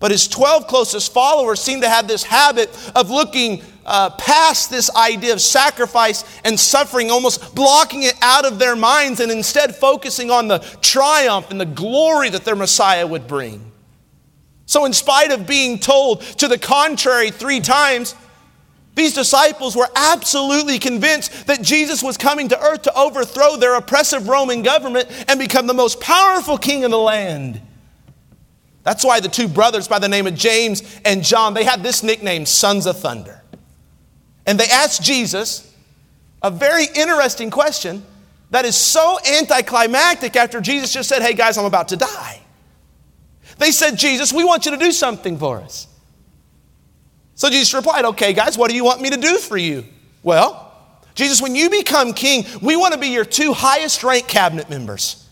But 0.00 0.10
his 0.10 0.26
12 0.26 0.66
closest 0.66 1.12
followers 1.12 1.60
seem 1.60 1.82
to 1.82 1.88
have 1.88 2.08
this 2.08 2.24
habit 2.24 2.70
of 2.94 3.10
looking 3.10 3.62
uh, 3.86 4.10
past 4.10 4.70
this 4.70 4.94
idea 4.94 5.32
of 5.32 5.40
sacrifice 5.40 6.24
and 6.44 6.58
suffering, 6.58 7.10
almost 7.10 7.54
blocking 7.54 8.02
it 8.02 8.14
out 8.22 8.44
of 8.44 8.58
their 8.58 8.76
minds, 8.76 9.20
and 9.20 9.30
instead 9.30 9.74
focusing 9.74 10.30
on 10.30 10.48
the 10.48 10.58
triumph 10.80 11.50
and 11.50 11.60
the 11.60 11.66
glory 11.66 12.30
that 12.30 12.44
their 12.44 12.56
Messiah 12.56 13.06
would 13.06 13.26
bring. 13.26 13.72
So, 14.66 14.86
in 14.86 14.92
spite 14.92 15.30
of 15.30 15.46
being 15.46 15.78
told 15.78 16.22
to 16.38 16.48
the 16.48 16.58
contrary 16.58 17.30
three 17.30 17.60
times, 17.60 18.14
these 18.94 19.12
disciples 19.12 19.74
were 19.74 19.88
absolutely 19.94 20.78
convinced 20.78 21.48
that 21.48 21.62
Jesus 21.62 22.02
was 22.02 22.16
coming 22.16 22.48
to 22.48 22.60
earth 22.60 22.82
to 22.82 22.96
overthrow 22.96 23.56
their 23.56 23.74
oppressive 23.74 24.28
Roman 24.28 24.62
government 24.62 25.08
and 25.28 25.38
become 25.38 25.66
the 25.66 25.74
most 25.74 26.00
powerful 26.00 26.56
king 26.56 26.84
in 26.84 26.90
the 26.90 26.98
land. 26.98 27.60
That's 28.84 29.04
why 29.04 29.20
the 29.20 29.28
two 29.28 29.48
brothers 29.48 29.88
by 29.88 29.98
the 29.98 30.08
name 30.08 30.26
of 30.26 30.34
James 30.34 30.82
and 31.04 31.24
John, 31.24 31.54
they 31.54 31.64
had 31.64 31.82
this 31.82 32.02
nickname, 32.02 32.46
Sons 32.46 32.86
of 32.86 32.98
Thunder. 32.98 33.42
And 34.46 34.58
they 34.58 34.66
asked 34.66 35.02
Jesus 35.02 35.72
a 36.42 36.50
very 36.50 36.84
interesting 36.94 37.50
question 37.50 38.04
that 38.50 38.64
is 38.64 38.76
so 38.76 39.18
anticlimactic 39.38 40.36
after 40.36 40.60
Jesus 40.60 40.92
just 40.92 41.08
said, 41.08 41.22
Hey 41.22 41.34
guys, 41.34 41.58
I'm 41.58 41.64
about 41.64 41.88
to 41.88 41.96
die. 41.96 42.40
They 43.58 43.70
said, 43.70 43.96
Jesus, 43.96 44.32
we 44.32 44.44
want 44.44 44.64
you 44.66 44.72
to 44.72 44.76
do 44.76 44.92
something 44.92 45.38
for 45.38 45.60
us. 45.60 45.86
So 47.34 47.50
Jesus 47.50 47.74
replied, 47.74 48.04
Okay, 48.04 48.32
guys, 48.32 48.58
what 48.58 48.70
do 48.70 48.76
you 48.76 48.84
want 48.84 49.00
me 49.00 49.10
to 49.10 49.16
do 49.16 49.38
for 49.38 49.56
you? 49.56 49.84
Well, 50.22 50.60
Jesus, 51.14 51.40
when 51.40 51.54
you 51.54 51.70
become 51.70 52.12
king, 52.12 52.44
we 52.60 52.76
want 52.76 52.94
to 52.94 53.00
be 53.00 53.08
your 53.08 53.24
two 53.24 53.52
highest 53.52 54.02
ranked 54.02 54.28
cabinet 54.28 54.68
members. 54.68 55.23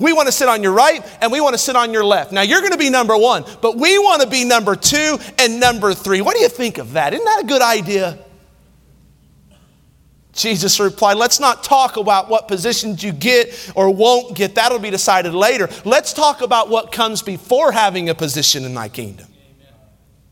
We 0.00 0.14
want 0.14 0.26
to 0.26 0.32
sit 0.32 0.48
on 0.48 0.62
your 0.62 0.72
right 0.72 1.06
and 1.20 1.30
we 1.30 1.40
want 1.40 1.52
to 1.54 1.58
sit 1.58 1.76
on 1.76 1.92
your 1.92 2.04
left. 2.04 2.32
Now, 2.32 2.40
you're 2.40 2.60
going 2.60 2.72
to 2.72 2.78
be 2.78 2.88
number 2.88 3.16
one, 3.16 3.44
but 3.60 3.76
we 3.76 3.98
want 3.98 4.22
to 4.22 4.28
be 4.28 4.44
number 4.44 4.74
two 4.74 5.18
and 5.38 5.60
number 5.60 5.92
three. 5.92 6.22
What 6.22 6.34
do 6.34 6.40
you 6.40 6.48
think 6.48 6.78
of 6.78 6.94
that? 6.94 7.12
Isn't 7.12 7.24
that 7.24 7.42
a 7.44 7.46
good 7.46 7.60
idea? 7.60 8.18
Jesus 10.32 10.80
replied, 10.80 11.18
Let's 11.18 11.38
not 11.38 11.62
talk 11.62 11.98
about 11.98 12.30
what 12.30 12.48
positions 12.48 13.04
you 13.04 13.12
get 13.12 13.72
or 13.74 13.90
won't 13.90 14.34
get. 14.34 14.54
That'll 14.54 14.78
be 14.78 14.90
decided 14.90 15.34
later. 15.34 15.68
Let's 15.84 16.14
talk 16.14 16.40
about 16.40 16.70
what 16.70 16.92
comes 16.92 17.20
before 17.20 17.70
having 17.70 18.08
a 18.08 18.14
position 18.14 18.64
in 18.64 18.72
thy 18.72 18.88
kingdom. 18.88 19.26
Amen. 19.26 19.74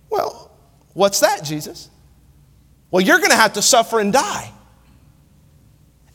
Well, 0.08 0.50
what's 0.94 1.20
that, 1.20 1.44
Jesus? 1.44 1.90
Well, 2.90 3.04
you're 3.04 3.18
going 3.18 3.30
to 3.30 3.36
have 3.36 3.52
to 3.54 3.62
suffer 3.62 4.00
and 4.00 4.14
die. 4.14 4.50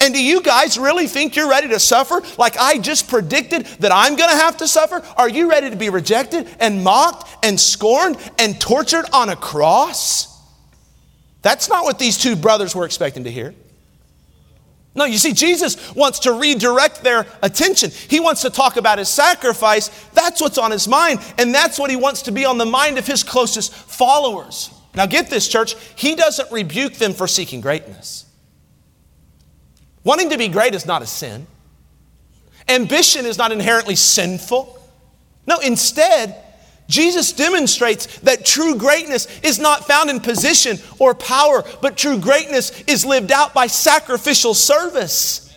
And 0.04 0.14
do 0.14 0.22
you 0.22 0.42
guys 0.42 0.78
really 0.78 1.08
think 1.08 1.38
you're 1.38 1.50
ready 1.50 1.70
to 1.70 1.80
suffer 1.80 2.22
like 2.38 2.58
I 2.58 2.78
just 2.78 3.08
predicted 3.08 3.66
that 3.80 3.94
I'm 3.94 4.18
going 4.18 4.30
to 4.30 4.36
have 4.36 4.58
to 4.58 4.68
suffer? 4.68 5.02
Are 5.16 5.30
you 5.30 5.50
ready 5.50 5.70
to 5.70 5.78
be 5.78 5.90
rejected 5.90 6.46
and 6.60 6.84
mocked 6.84 7.46
and 7.46 7.58
scorned 7.58 8.18
and 8.38 8.60
tortured 8.60 9.06
on 9.14 9.30
a 9.30 9.38
cross? 9.38 10.28
That's 11.42 11.70
not 11.70 11.86
what 11.86 12.00
these 12.00 12.18
two 12.18 12.36
brothers 12.36 12.76
were 12.76 12.84
expecting 12.84 13.24
to 13.24 13.32
hear. 13.32 13.56
No, 14.94 15.06
you 15.06 15.18
see, 15.18 15.32
Jesus 15.32 15.96
wants 15.96 16.20
to 16.20 16.34
redirect 16.34 17.02
their 17.02 17.26
attention. 17.42 17.90
He 17.90 18.20
wants 18.20 18.42
to 18.42 18.50
talk 18.50 18.76
about 18.76 18.98
his 18.98 19.08
sacrifice. 19.08 19.88
That's 20.10 20.42
what's 20.42 20.58
on 20.58 20.72
his 20.72 20.86
mind, 20.86 21.22
and 21.38 21.56
that's 21.56 21.80
what 21.80 21.90
he 21.90 21.96
wants 21.96 22.24
to 22.24 22.34
be 22.34 22.44
on 22.44 22.58
the 22.58 22.66
mind 22.66 22.98
of 22.98 23.08
his 23.08 23.24
closest 23.24 23.74
followers. 23.74 24.70
Now, 24.96 25.06
get 25.06 25.30
this, 25.30 25.48
church. 25.48 25.76
He 25.96 26.16
doesn't 26.16 26.52
rebuke 26.52 26.96
them 26.96 27.14
for 27.14 27.26
seeking 27.26 27.62
greatness. 27.62 28.26
Wanting 30.04 30.30
to 30.32 30.38
be 30.38 30.48
great 30.50 30.76
is 30.76 30.86
not 30.86 31.02
a 31.02 31.06
sin. 31.06 31.48
Ambition 32.68 33.26
is 33.26 33.38
not 33.38 33.52
inherently 33.52 33.96
sinful. 33.96 34.80
No, 35.48 35.60
instead, 35.60 36.36
Jesus 36.88 37.32
demonstrates 37.34 38.20
that 38.20 38.46
true 38.46 38.76
greatness 38.76 39.28
is 39.42 39.60
not 39.60 39.88
found 39.88 40.10
in 40.10 40.20
position 40.20 40.78
or 41.00 41.16
power, 41.16 41.64
but 41.82 41.98
true 41.98 42.20
greatness 42.20 42.82
is 42.84 43.06
lived 43.06 43.32
out 43.32 43.54
by 43.54 43.68
sacrificial 43.68 44.54
service, 44.54 45.54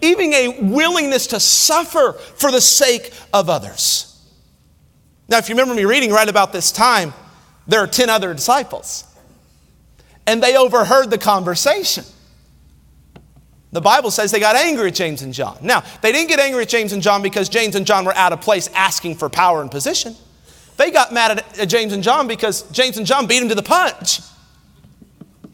even 0.00 0.32
a 0.32 0.60
willingness 0.62 1.28
to 1.28 1.40
suffer 1.40 2.12
for 2.12 2.50
the 2.50 2.60
sake 2.60 3.12
of 3.32 3.50
others. 3.50 4.04
Now, 5.28 5.38
if 5.38 5.48
you 5.48 5.54
remember 5.54 5.74
me 5.74 5.84
reading 5.84 6.10
right 6.10 6.28
about 6.28 6.52
this 6.52 6.72
time, 6.72 7.12
there 7.66 7.80
are 7.80 7.86
10 7.86 8.08
other 8.08 8.32
disciples, 8.32 9.04
and 10.26 10.42
they 10.42 10.56
overheard 10.56 11.10
the 11.10 11.18
conversation. 11.18 12.04
The 13.70 13.80
Bible 13.80 14.10
says 14.10 14.30
they 14.30 14.40
got 14.40 14.56
angry 14.56 14.88
at 14.88 14.94
James 14.94 15.22
and 15.22 15.34
John. 15.34 15.58
Now, 15.60 15.82
they 16.00 16.10
didn't 16.10 16.28
get 16.28 16.40
angry 16.40 16.62
at 16.62 16.68
James 16.68 16.92
and 16.92 17.02
John 17.02 17.20
because 17.20 17.48
James 17.48 17.74
and 17.74 17.86
John 17.86 18.04
were 18.04 18.14
out 18.14 18.32
of 18.32 18.40
place 18.40 18.68
asking 18.74 19.16
for 19.16 19.28
power 19.28 19.60
and 19.60 19.70
position. 19.70 20.16
They 20.78 20.90
got 20.90 21.12
mad 21.12 21.44
at, 21.58 21.68
James 21.68 21.92
and 21.92 22.02
John 22.02 22.28
because 22.28 22.62
James 22.70 22.96
and 22.96 23.06
John 23.06 23.26
beat 23.26 23.40
them 23.40 23.48
to 23.50 23.54
the 23.54 23.62
punch. 23.62 24.20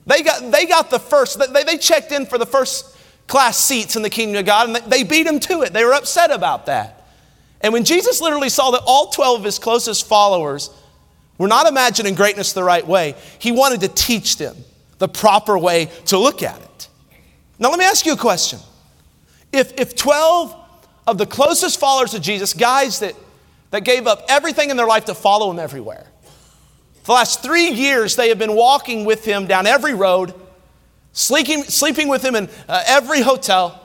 They 0.06 0.22
got, 0.22 0.52
they 0.52 0.66
got 0.66 0.90
the 0.90 1.00
first, 1.00 1.40
they, 1.52 1.64
they 1.64 1.78
checked 1.78 2.12
in 2.12 2.26
for 2.26 2.38
the 2.38 2.46
first 2.46 2.96
class 3.26 3.58
seats 3.58 3.96
in 3.96 4.02
the 4.02 4.10
kingdom 4.10 4.38
of 4.38 4.44
God 4.44 4.68
and 4.68 4.92
they 4.92 5.02
beat 5.02 5.24
them 5.24 5.40
to 5.40 5.62
it. 5.62 5.72
They 5.72 5.84
were 5.84 5.94
upset 5.94 6.30
about 6.30 6.66
that. 6.66 7.08
And 7.62 7.72
when 7.72 7.84
Jesus 7.84 8.20
literally 8.20 8.50
saw 8.50 8.70
that 8.72 8.82
all 8.86 9.08
12 9.08 9.40
of 9.40 9.44
his 9.44 9.58
closest 9.58 10.06
followers 10.06 10.68
were 11.38 11.48
not 11.48 11.66
imagining 11.66 12.14
greatness 12.14 12.52
the 12.52 12.62
right 12.62 12.86
way, 12.86 13.14
he 13.38 13.50
wanted 13.50 13.80
to 13.80 13.88
teach 13.88 14.36
them 14.36 14.56
the 14.98 15.08
proper 15.08 15.58
way 15.58 15.86
to 16.06 16.18
look 16.18 16.42
at 16.42 16.60
it. 16.60 16.63
Now, 17.58 17.70
let 17.70 17.78
me 17.78 17.84
ask 17.84 18.04
you 18.04 18.12
a 18.12 18.16
question. 18.16 18.58
If, 19.52 19.78
if 19.78 19.94
12 19.94 20.54
of 21.06 21.18
the 21.18 21.26
closest 21.26 21.78
followers 21.78 22.14
of 22.14 22.22
Jesus, 22.22 22.52
guys 22.52 23.00
that, 23.00 23.14
that 23.70 23.84
gave 23.84 24.06
up 24.06 24.24
everything 24.28 24.70
in 24.70 24.76
their 24.76 24.86
life 24.86 25.04
to 25.06 25.14
follow 25.14 25.50
him 25.50 25.58
everywhere, 25.58 26.06
for 27.02 27.08
the 27.08 27.12
last 27.12 27.42
three 27.42 27.68
years 27.68 28.16
they 28.16 28.30
have 28.30 28.38
been 28.38 28.56
walking 28.56 29.04
with 29.04 29.24
him 29.24 29.46
down 29.46 29.66
every 29.66 29.94
road, 29.94 30.34
sleeping, 31.12 31.62
sleeping 31.64 32.08
with 32.08 32.24
him 32.24 32.34
in 32.34 32.48
uh, 32.68 32.82
every 32.86 33.20
hotel, 33.20 33.80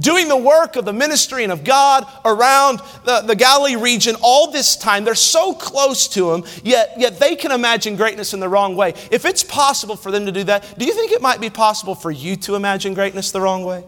doing 0.00 0.28
the 0.28 0.36
work 0.36 0.76
of 0.76 0.84
the 0.84 0.92
ministry 0.92 1.44
and 1.44 1.52
of 1.52 1.62
God 1.62 2.06
around 2.24 2.80
the, 3.04 3.20
the 3.20 3.36
Galilee 3.36 3.76
region 3.76 4.16
all 4.22 4.50
this 4.50 4.76
time. 4.76 5.04
They're 5.04 5.14
so 5.14 5.54
close 5.54 6.08
to 6.08 6.32
Him, 6.32 6.44
yet, 6.64 6.94
yet 6.96 7.20
they 7.20 7.36
can 7.36 7.52
imagine 7.52 7.96
greatness 7.96 8.34
in 8.34 8.40
the 8.40 8.48
wrong 8.48 8.76
way. 8.76 8.94
If 9.10 9.24
it's 9.24 9.44
possible 9.44 9.96
for 9.96 10.10
them 10.10 10.26
to 10.26 10.32
do 10.32 10.44
that, 10.44 10.78
do 10.78 10.84
you 10.84 10.94
think 10.94 11.12
it 11.12 11.22
might 11.22 11.40
be 11.40 11.50
possible 11.50 11.94
for 11.94 12.10
you 12.10 12.36
to 12.36 12.54
imagine 12.54 12.94
greatness 12.94 13.30
the 13.30 13.40
wrong 13.40 13.64
way? 13.64 13.84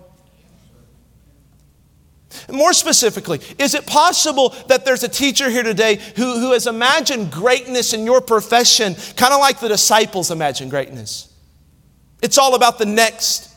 More 2.51 2.73
specifically, 2.73 3.41
is 3.59 3.75
it 3.75 3.87
possible 3.87 4.51
that 4.69 4.85
there's 4.85 5.03
a 5.03 5.09
teacher 5.09 5.51
here 5.51 5.63
today 5.63 5.97
who, 6.17 6.41
who 6.41 6.53
has 6.53 6.67
imagined 6.67 7.31
greatness 7.31 7.93
in 7.93 8.05
your 8.05 8.23
profession, 8.23 8.95
kind 9.17 9.35
of 9.35 9.41
like 9.41 9.61
the 9.61 9.69
disciples 9.69 10.31
imagined 10.31 10.71
greatness? 10.71 11.31
It's 12.23 12.39
all 12.39 12.55
about 12.55 12.79
the 12.79 12.87
next 12.87 13.55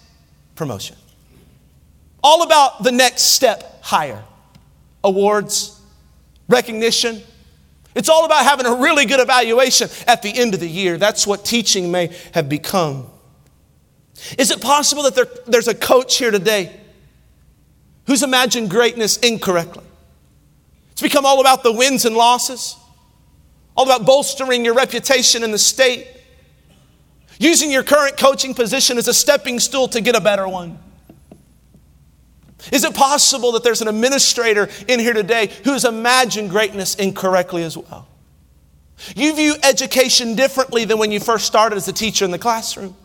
promotion 0.56 0.98
all 2.26 2.42
about 2.42 2.82
the 2.82 2.92
next 2.92 3.22
step 3.22 3.84
higher 3.84 4.24
awards, 5.04 5.80
recognition. 6.50 7.22
It's 7.94 8.10
all 8.10 8.26
about 8.26 8.44
having 8.44 8.66
a 8.66 8.74
really 8.78 9.06
good 9.06 9.20
evaluation 9.20 9.90
at 10.08 10.24
the 10.24 10.36
end 10.36 10.56
of 10.56 10.60
the 10.60 10.68
year. 10.68 10.98
That's 10.98 11.28
what 11.28 11.46
teaching 11.46 11.92
may 11.92 12.10
have 12.34 12.50
become. 12.50 13.06
Is 14.40 14.50
it 14.50 14.60
possible 14.60 15.04
that 15.04 15.14
there, 15.14 15.28
there's 15.46 15.68
a 15.68 15.76
coach 15.76 16.18
here 16.18 16.32
today 16.32 16.76
who's 18.08 18.24
imagined 18.24 18.72
greatness 18.72 19.18
incorrectly? 19.18 19.84
It's 20.94 21.04
become 21.04 21.28
all 21.28 21.42
about 21.42 21.62
the 21.62 21.74
wins 21.74 22.06
and 22.06 22.16
losses, 22.16 22.76
all 23.78 23.86
about 23.86 24.04
bolstering 24.04 24.66
your 24.66 24.74
reputation 24.74 25.44
in 25.44 25.52
the 25.52 25.60
state, 25.60 26.08
using 27.38 27.70
your 27.70 27.84
current 27.84 28.18
coaching 28.18 28.56
position 28.56 28.98
as 28.98 29.08
a 29.08 29.14
stepping 29.14 29.60
stool 29.60 29.88
to 29.90 30.02
get 30.02 30.16
a 30.16 30.22
better 30.22 30.48
one. 30.48 30.80
Is 32.72 32.84
it 32.84 32.96
possible 32.96 33.52
that 33.54 33.64
there's 33.64 33.82
an 33.82 33.88
administrator 33.88 34.70
in 34.88 35.00
here 35.00 35.14
today 35.14 35.52
who's 35.64 35.86
imagined 35.86 36.50
greatness 36.50 36.96
incorrectly 36.96 37.64
as 37.64 37.78
well? 37.78 38.08
You 39.16 39.36
view 39.36 39.56
education 39.62 40.36
differently 40.36 40.86
than 40.86 40.98
when 40.98 41.12
you 41.12 41.20
first 41.20 41.46
started 41.46 41.76
as 41.76 41.88
a 41.88 41.94
teacher 41.94 42.26
in 42.26 42.32
the 42.32 42.40
classroom. 42.40 42.96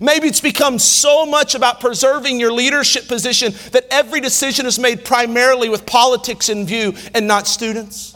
Maybe 0.00 0.28
it's 0.28 0.42
become 0.42 0.78
so 0.78 1.24
much 1.24 1.54
about 1.54 1.80
preserving 1.80 2.38
your 2.38 2.52
leadership 2.52 3.08
position 3.08 3.54
that 3.72 3.86
every 3.90 4.20
decision 4.20 4.66
is 4.66 4.78
made 4.78 5.04
primarily 5.04 5.70
with 5.70 5.86
politics 5.86 6.50
in 6.50 6.66
view 6.66 6.94
and 7.14 7.26
not 7.26 7.46
students. 7.46 8.14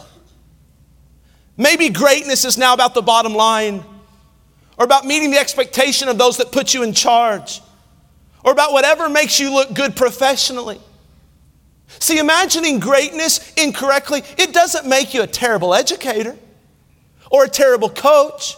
Maybe 1.57 1.89
greatness 1.89 2.45
is 2.45 2.59
now 2.59 2.75
about 2.75 2.93
the 2.93 3.03
bottom 3.03 3.35
line 3.35 3.83
or 4.77 4.85
about 4.85 5.07
meeting 5.07 5.31
the 5.31 5.39
expectation 5.39 6.09
of 6.09 6.19
those 6.19 6.37
that 6.37 6.53
put 6.53 6.75
you 6.75 6.83
in 6.83 6.93
charge 6.93 7.63
or 8.45 8.53
about 8.53 8.73
whatever 8.73 9.09
makes 9.09 9.39
you 9.39 9.53
look 9.53 9.75
good 9.75 9.97
professionally. 9.97 10.81
See, 11.99 12.19
imagining 12.19 12.81
greatness 12.81 13.53
incorrectly, 13.55 14.23
it 14.39 14.53
doesn't 14.53 14.87
make 14.87 15.15
you 15.15 15.23
a 15.23 15.27
terrible 15.27 15.75
educator 15.75 16.37
or 17.31 17.45
a 17.45 17.49
terrible 17.49 17.91
coach 17.91 18.57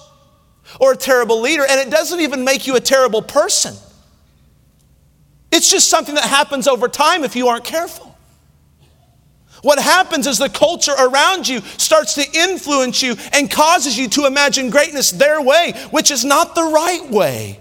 or 0.81 0.93
a 0.93 0.97
terrible 0.97 1.41
leader, 1.41 1.65
and 1.69 1.81
it 1.81 1.91
doesn't 1.91 2.21
even 2.21 2.45
make 2.45 2.67
you 2.67 2.77
a 2.77 2.81
terrible 2.81 3.23
person. 3.23 3.75
It's 5.53 5.71
just 5.71 5.89
something 5.89 6.15
that 6.15 6.25
happens 6.25 6.67
over 6.67 6.89
time 6.89 7.23
if 7.23 7.37
you 7.37 7.49
aren't 7.49 7.65
careful. 7.65 8.17
What 9.63 9.79
happens 9.79 10.27
is 10.27 10.39
the 10.39 10.49
culture 10.49 10.93
around 10.93 11.49
you 11.49 11.61
starts 11.79 12.15
to 12.15 12.39
influence 12.39 13.03
you 13.03 13.17
and 13.33 13.51
causes 13.51 13.97
you 13.97 14.09
to 14.09 14.27
imagine 14.27 14.69
greatness 14.69 15.11
their 15.11 15.41
way, 15.41 15.73
which 15.91 16.11
is 16.11 16.25
not 16.25 16.55
the 16.55 16.65
right 16.65 17.11
way. 17.11 17.61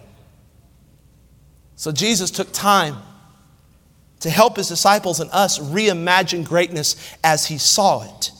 So 1.83 1.91
Jesus 1.91 2.31
took 2.31 2.53
time 2.53 2.95
to 4.21 4.29
help 4.29 4.55
his 4.55 4.69
disciples 4.69 5.19
and 5.19 5.29
us 5.31 5.59
reimagine 5.59 6.45
greatness 6.45 6.95
as 7.25 7.47
he 7.47 7.57
saw 7.57 8.03
it. 8.03 8.31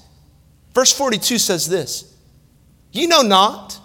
Verse 0.74 0.94
42 0.94 1.40
says 1.40 1.68
this 1.68 2.16
You 2.94 3.10
know 3.10 3.22
not 3.22 3.78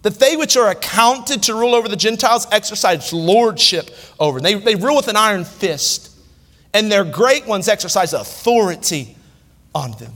that 0.00 0.14
they 0.14 0.36
which 0.36 0.56
are 0.56 0.70
accounted 0.70 1.42
to 1.42 1.54
rule 1.54 1.74
over 1.74 1.86
the 1.86 1.96
Gentiles 1.96 2.46
exercise 2.50 3.12
lordship 3.12 3.90
over 4.18 4.40
them. 4.40 4.44
They, 4.44 4.74
they 4.74 4.74
rule 4.74 4.96
with 4.96 5.08
an 5.08 5.16
iron 5.16 5.44
fist, 5.44 6.10
and 6.72 6.90
their 6.90 7.04
great 7.04 7.46
ones 7.46 7.68
exercise 7.68 8.14
authority 8.14 9.18
on 9.74 9.92
them. 9.98 10.14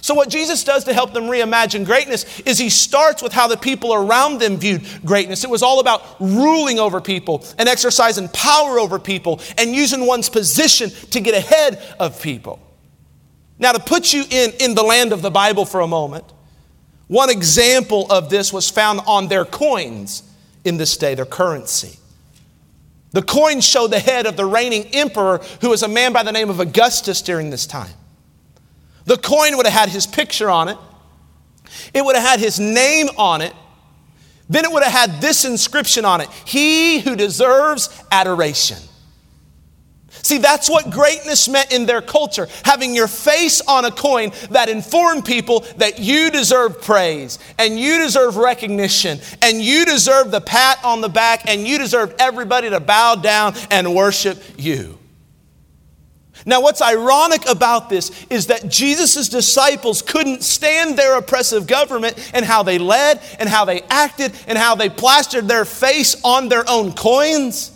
So, 0.00 0.14
what 0.14 0.28
Jesus 0.28 0.64
does 0.64 0.84
to 0.84 0.92
help 0.92 1.12
them 1.12 1.24
reimagine 1.24 1.84
greatness 1.84 2.40
is 2.40 2.58
he 2.58 2.70
starts 2.70 3.22
with 3.22 3.32
how 3.32 3.48
the 3.48 3.56
people 3.56 3.92
around 3.92 4.40
them 4.40 4.56
viewed 4.56 4.86
greatness. 5.04 5.44
It 5.44 5.50
was 5.50 5.62
all 5.62 5.80
about 5.80 6.02
ruling 6.20 6.78
over 6.78 7.00
people 7.00 7.44
and 7.58 7.68
exercising 7.68 8.28
power 8.28 8.78
over 8.78 8.98
people 8.98 9.40
and 9.56 9.74
using 9.74 10.06
one's 10.06 10.28
position 10.28 10.90
to 11.10 11.20
get 11.20 11.34
ahead 11.34 11.82
of 11.98 12.22
people. 12.22 12.60
Now, 13.58 13.72
to 13.72 13.80
put 13.80 14.12
you 14.12 14.24
in, 14.30 14.52
in 14.60 14.74
the 14.74 14.84
land 14.84 15.12
of 15.12 15.20
the 15.20 15.30
Bible 15.30 15.64
for 15.64 15.80
a 15.80 15.88
moment, 15.88 16.24
one 17.08 17.30
example 17.30 18.06
of 18.10 18.30
this 18.30 18.52
was 18.52 18.70
found 18.70 19.00
on 19.06 19.28
their 19.28 19.44
coins 19.44 20.22
in 20.64 20.76
this 20.76 20.96
day, 20.96 21.14
their 21.14 21.26
currency. 21.26 21.98
The 23.12 23.22
coins 23.22 23.66
show 23.66 23.88
the 23.88 23.98
head 23.98 24.26
of 24.26 24.36
the 24.36 24.44
reigning 24.44 24.84
emperor, 24.94 25.38
who 25.60 25.70
was 25.70 25.82
a 25.82 25.88
man 25.88 26.12
by 26.12 26.22
the 26.22 26.32
name 26.32 26.50
of 26.50 26.60
Augustus 26.60 27.22
during 27.22 27.50
this 27.50 27.66
time. 27.66 27.90
The 29.08 29.16
coin 29.16 29.56
would 29.56 29.64
have 29.64 29.74
had 29.74 29.88
his 29.88 30.06
picture 30.06 30.50
on 30.50 30.68
it, 30.68 30.76
it 31.94 32.04
would 32.04 32.14
have 32.14 32.28
had 32.28 32.40
his 32.40 32.60
name 32.60 33.08
on 33.16 33.40
it. 33.40 33.54
Then 34.50 34.64
it 34.64 34.72
would 34.72 34.82
have 34.82 34.92
had 34.92 35.20
this 35.20 35.44
inscription 35.44 36.04
on 36.04 36.20
it 36.20 36.28
He 36.44 37.00
who 37.00 37.16
deserves 37.16 37.88
adoration. 38.12 38.78
See, 40.10 40.36
that's 40.36 40.68
what 40.68 40.90
greatness 40.90 41.48
meant 41.48 41.72
in 41.72 41.86
their 41.86 42.02
culture. 42.02 42.48
Having 42.64 42.94
your 42.94 43.08
face 43.08 43.62
on 43.62 43.86
a 43.86 43.90
coin 43.90 44.32
that 44.50 44.68
informed 44.68 45.24
people 45.24 45.60
that 45.78 46.00
you 46.00 46.30
deserve 46.30 46.82
praise 46.82 47.38
and 47.58 47.80
you 47.80 47.98
deserve 47.98 48.36
recognition 48.36 49.20
and 49.40 49.62
you 49.62 49.86
deserve 49.86 50.30
the 50.30 50.40
pat 50.40 50.84
on 50.84 51.00
the 51.00 51.08
back 51.08 51.48
and 51.48 51.66
you 51.66 51.78
deserve 51.78 52.14
everybody 52.18 52.68
to 52.68 52.80
bow 52.80 53.14
down 53.14 53.54
and 53.70 53.94
worship 53.94 54.42
you. 54.58 54.98
Now, 56.46 56.60
what's 56.60 56.80
ironic 56.80 57.48
about 57.48 57.88
this 57.90 58.26
is 58.30 58.46
that 58.46 58.68
Jesus' 58.68 59.28
disciples 59.28 60.02
couldn't 60.02 60.42
stand 60.42 60.98
their 60.98 61.16
oppressive 61.16 61.66
government 61.66 62.16
and 62.32 62.44
how 62.44 62.62
they 62.62 62.78
led 62.78 63.20
and 63.38 63.48
how 63.48 63.64
they 63.64 63.82
acted 63.82 64.32
and 64.46 64.56
how 64.56 64.74
they 64.74 64.88
plastered 64.88 65.48
their 65.48 65.64
face 65.64 66.16
on 66.24 66.48
their 66.48 66.68
own 66.68 66.92
coins. 66.92 67.72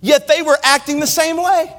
Yet 0.00 0.28
they 0.28 0.42
were 0.42 0.58
acting 0.62 1.00
the 1.00 1.06
same 1.06 1.36
way. 1.36 1.74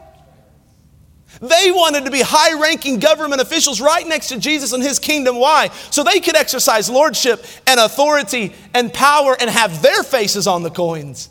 They 1.41 1.71
wanted 1.71 2.05
to 2.05 2.11
be 2.11 2.21
high 2.21 2.59
ranking 2.59 2.99
government 2.99 3.41
officials 3.41 3.79
right 3.79 4.05
next 4.05 4.27
to 4.29 4.39
Jesus 4.39 4.73
and 4.73 4.83
his 4.83 4.99
kingdom. 4.99 5.37
Why? 5.37 5.69
So 5.89 6.03
they 6.03 6.19
could 6.19 6.35
exercise 6.35 6.89
lordship 6.89 7.45
and 7.65 7.79
authority 7.79 8.53
and 8.73 8.93
power 8.93 9.37
and 9.39 9.49
have 9.49 9.81
their 9.81 10.03
faces 10.03 10.47
on 10.47 10.63
the 10.63 10.69
coins. 10.69 11.29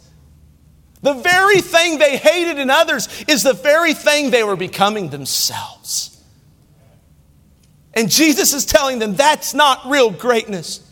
The 1.02 1.14
very 1.14 1.60
thing 1.60 1.98
they 1.98 2.16
hated 2.16 2.58
in 2.58 2.70
others 2.70 3.08
is 3.28 3.42
the 3.42 3.52
very 3.52 3.94
thing 3.94 4.30
they 4.30 4.42
were 4.42 4.56
becoming 4.56 5.10
themselves. 5.10 6.20
And 7.94 8.10
Jesus 8.10 8.52
is 8.52 8.64
telling 8.64 8.98
them 8.98 9.14
that's 9.14 9.54
not 9.54 9.80
real 9.86 10.10
greatness. 10.10 10.84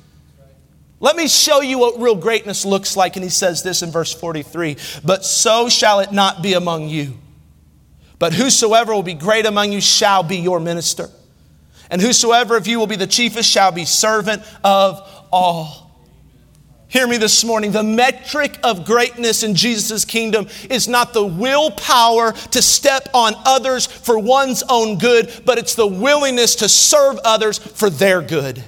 Let 0.98 1.16
me 1.16 1.28
show 1.28 1.60
you 1.60 1.78
what 1.78 2.00
real 2.00 2.14
greatness 2.14 2.64
looks 2.64 2.96
like. 2.96 3.16
And 3.16 3.22
he 3.22 3.30
says 3.30 3.62
this 3.62 3.82
in 3.82 3.90
verse 3.90 4.12
43 4.12 4.76
But 5.04 5.24
so 5.24 5.68
shall 5.68 6.00
it 6.00 6.12
not 6.12 6.42
be 6.42 6.54
among 6.54 6.88
you. 6.88 7.14
But 8.18 8.32
whosoever 8.32 8.94
will 8.94 9.02
be 9.02 9.14
great 9.14 9.44
among 9.44 9.72
you 9.72 9.80
shall 9.80 10.22
be 10.22 10.38
your 10.38 10.58
minister. 10.58 11.10
And 11.90 12.00
whosoever 12.00 12.56
of 12.56 12.66
you 12.66 12.78
will 12.78 12.86
be 12.86 12.96
the 12.96 13.06
chiefest 13.06 13.48
shall 13.48 13.72
be 13.72 13.84
servant 13.84 14.42
of 14.64 15.00
all. 15.30 15.85
Hear 16.88 17.08
me 17.08 17.16
this 17.16 17.42
morning. 17.42 17.72
The 17.72 17.82
metric 17.82 18.58
of 18.62 18.84
greatness 18.84 19.42
in 19.42 19.56
Jesus' 19.56 20.04
kingdom 20.04 20.46
is 20.70 20.86
not 20.86 21.12
the 21.12 21.26
willpower 21.26 22.32
to 22.32 22.62
step 22.62 23.08
on 23.12 23.34
others 23.44 23.86
for 23.86 24.18
one's 24.18 24.62
own 24.68 24.98
good, 24.98 25.42
but 25.44 25.58
it's 25.58 25.74
the 25.74 25.86
willingness 25.86 26.54
to 26.56 26.68
serve 26.68 27.18
others 27.24 27.58
for 27.58 27.90
their 27.90 28.22
good. 28.22 28.62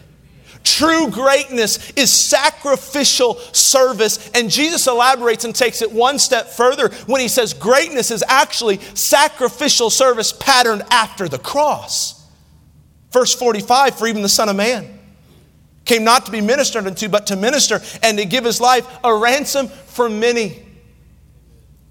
True 0.64 1.10
greatness 1.10 1.92
is 1.92 2.12
sacrificial 2.12 3.36
service. 3.52 4.30
And 4.34 4.50
Jesus 4.50 4.88
elaborates 4.88 5.44
and 5.44 5.54
takes 5.54 5.80
it 5.80 5.92
one 5.92 6.18
step 6.18 6.48
further 6.48 6.88
when 7.06 7.20
he 7.20 7.28
says 7.28 7.54
greatness 7.54 8.10
is 8.10 8.24
actually 8.26 8.78
sacrificial 8.94 9.90
service 9.90 10.32
patterned 10.32 10.82
after 10.90 11.28
the 11.28 11.38
cross. 11.38 12.26
Verse 13.12 13.34
45 13.34 13.96
For 13.96 14.08
even 14.08 14.22
the 14.22 14.28
Son 14.28 14.48
of 14.48 14.56
Man 14.56 14.97
came 15.88 16.04
not 16.04 16.26
to 16.26 16.32
be 16.32 16.40
ministered 16.40 16.86
unto, 16.86 17.08
but 17.08 17.26
to 17.26 17.36
minister 17.36 17.80
and 18.02 18.18
to 18.18 18.24
give 18.24 18.44
his 18.44 18.60
life 18.60 18.86
a 19.02 19.14
ransom 19.14 19.66
for 19.66 20.08
many. 20.08 20.62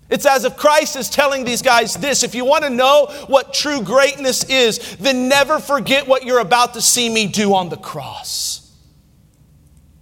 It's 0.10 0.26
as 0.26 0.46
if 0.46 0.56
Christ 0.56 0.96
is 0.96 1.10
telling 1.10 1.44
these 1.44 1.62
guys 1.62 1.96
this 1.96 2.24
if 2.24 2.34
you 2.34 2.46
want 2.46 2.64
to 2.64 2.70
know 2.70 3.08
what 3.28 3.54
true 3.54 3.82
greatness 3.82 4.46
is, 4.46 4.96
then 4.98 5.28
never 5.28 5.60
forget 5.60 6.08
what 6.08 6.24
you're 6.24 6.40
about 6.40 6.76
to 6.76 6.82
see 6.82 7.10
me 7.10 7.28
do 7.28 7.54
on 7.54 7.68
the 7.68 7.76
cross. 7.76 8.72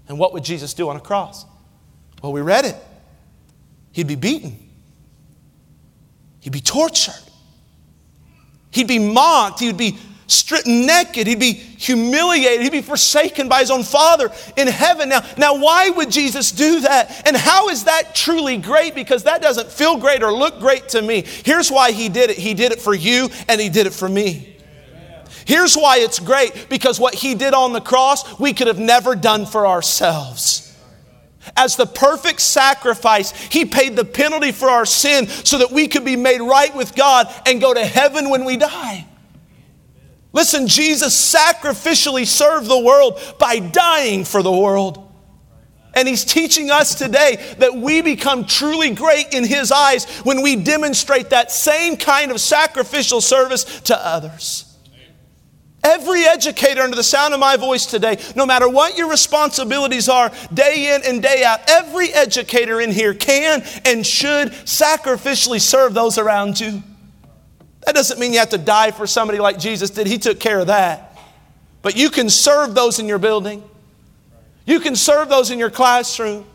And 0.08 0.20
what 0.20 0.34
would 0.34 0.44
Jesus 0.44 0.76
do 0.76 0.90
on 0.90 0.96
a 0.96 1.00
cross? 1.00 1.46
Well, 2.22 2.32
we 2.32 2.42
read 2.42 2.66
it. 2.66 2.76
He'd 3.94 4.08
be 4.08 4.16
beaten, 4.16 4.58
he'd 6.42 6.54
be 6.54 6.60
tortured, 6.60 7.14
he'd 8.72 8.88
be 8.88 9.00
mocked, 9.00 9.62
he'd 9.62 9.78
be 9.78 9.98
stripped 10.28 10.68
naked, 10.68 11.28
he'd 11.28 11.40
be 11.40 11.54
humiliated, 11.54 12.62
he'd 12.62 12.72
be 12.72 12.82
forsaken 12.82 13.48
by 13.48 13.60
his 13.60 13.72
own 13.72 13.84
Father 13.84 14.32
in 14.58 14.68
heaven. 14.68 15.10
Now, 15.10 15.24
now, 15.38 15.56
why 15.60 15.90
would 15.90 16.12
Jesus 16.12 16.52
do 16.52 16.82
that? 16.82 17.28
And 17.28 17.36
how 17.36 17.70
is 17.70 17.84
that 17.86 18.16
truly 18.16 18.58
great? 18.58 18.96
Because 18.96 19.24
that 19.24 19.42
doesn't 19.42 19.72
feel 19.72 19.98
great 19.98 20.24
or 20.24 20.34
look 20.34 20.60
great 20.60 20.90
to 20.90 21.02
me. 21.02 21.24
Here's 21.44 21.72
why 21.72 21.92
he 21.92 22.10
did 22.10 22.30
it 22.30 22.38
He 22.38 22.54
did 22.54 22.72
it 22.72 22.82
for 22.82 22.94
you, 22.94 23.30
and 23.48 23.60
he 23.62 23.70
did 23.70 23.88
it 23.88 23.94
for 23.94 24.10
me. 24.10 24.56
Here's 25.46 25.76
why 25.76 26.00
it's 26.00 26.20
great 26.20 26.68
because 26.70 27.00
what 27.00 27.14
he 27.14 27.36
did 27.36 27.54
on 27.54 27.72
the 27.72 27.82
cross, 27.82 28.40
we 28.40 28.54
could 28.54 28.66
have 28.66 28.80
never 28.80 29.16
done 29.16 29.46
for 29.46 29.68
ourselves. 29.68 30.66
As 31.56 31.76
the 31.76 31.86
perfect 31.86 32.42
sacrifice, 32.42 33.32
he 33.52 33.66
paid 33.66 33.96
the 33.96 34.06
penalty 34.06 34.52
for 34.52 34.70
our 34.70 34.86
sin 34.86 35.28
so 35.28 35.60
that 35.60 35.72
we 35.72 35.88
could 35.88 36.04
be 36.04 36.16
made 36.16 36.42
right 36.42 36.76
with 36.76 36.96
God 36.96 37.32
and 37.46 37.62
go 37.62 37.74
to 37.74 37.86
heaven 37.86 38.32
when 38.32 38.46
we 38.46 38.58
die. 38.58 39.06
Listen, 40.36 40.68
Jesus 40.68 41.16
sacrificially 41.34 42.28
served 42.28 42.68
the 42.68 42.78
world 42.78 43.22
by 43.40 43.60
dying 43.60 44.26
for 44.26 44.44
the 44.44 44.52
world. 44.52 45.02
And 45.94 46.10
he's 46.10 46.26
teaching 46.26 46.70
us 46.70 46.94
today 46.94 47.56
that 47.60 47.74
we 47.74 48.02
become 48.02 48.44
truly 48.44 48.90
great 48.92 49.34
in 49.34 49.46
his 49.46 49.72
eyes 49.72 50.04
when 50.26 50.42
we 50.42 50.58
demonstrate 50.58 51.30
that 51.30 51.54
same 51.54 51.96
kind 51.96 52.32
of 52.32 52.42
sacrificial 52.42 53.22
service 53.22 53.64
to 53.84 53.98
others. 53.98 54.78
Every 55.86 56.26
educator 56.26 56.82
under 56.82 56.98
the 56.98 57.04
sound 57.04 57.34
of 57.34 57.40
my 57.40 57.56
voice 57.56 57.86
today, 57.86 58.18
no 58.36 58.46
matter 58.46 58.68
what 58.68 58.98
your 58.98 59.10
responsibilities 59.10 60.10
are 60.10 60.34
day 60.54 60.94
in 60.94 61.04
and 61.06 61.24
day 61.24 61.46
out, 61.46 61.62
every 61.70 62.10
educator 62.10 62.82
in 62.82 62.92
here 62.92 63.14
can 63.14 63.64
and 63.86 64.06
should 64.06 64.50
sacrificially 64.50 65.62
serve 65.62 65.94
those 65.94 66.18
around 66.18 66.60
you. 66.60 66.84
That 67.86 67.94
doesn't 67.94 68.20
mean 68.20 68.34
you 68.34 68.40
have 68.40 68.50
to 68.50 68.58
die 68.58 68.92
for 68.92 69.06
somebody 69.06 69.40
like 69.40 69.60
Jesus 69.60 69.90
did, 69.92 70.08
He 70.08 70.18
took 70.18 70.40
care 70.40 70.60
of 70.60 70.68
that. 70.68 71.18
But 71.82 71.96
you 71.96 72.10
can 72.10 72.30
serve 72.30 72.74
those 72.74 73.00
in 73.00 73.08
your 73.08 73.20
building, 73.20 73.64
you 74.66 74.80
can 74.80 74.96
serve 74.96 75.30
those 75.30 75.52
in 75.52 75.60
your 75.60 75.70
classroom, 75.70 76.46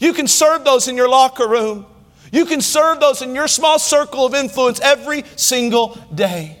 you 0.00 0.12
can 0.12 0.26
serve 0.26 0.64
those 0.64 0.88
in 0.88 0.96
your 0.96 1.08
locker 1.08 1.48
room, 1.48 1.86
you 2.30 2.44
can 2.44 2.60
serve 2.60 3.00
those 3.00 3.22
in 3.22 3.34
your 3.34 3.48
small 3.48 3.78
circle 3.78 4.26
of 4.26 4.34
influence 4.34 4.80
every 4.80 5.24
single 5.36 5.98
day. 6.14 6.58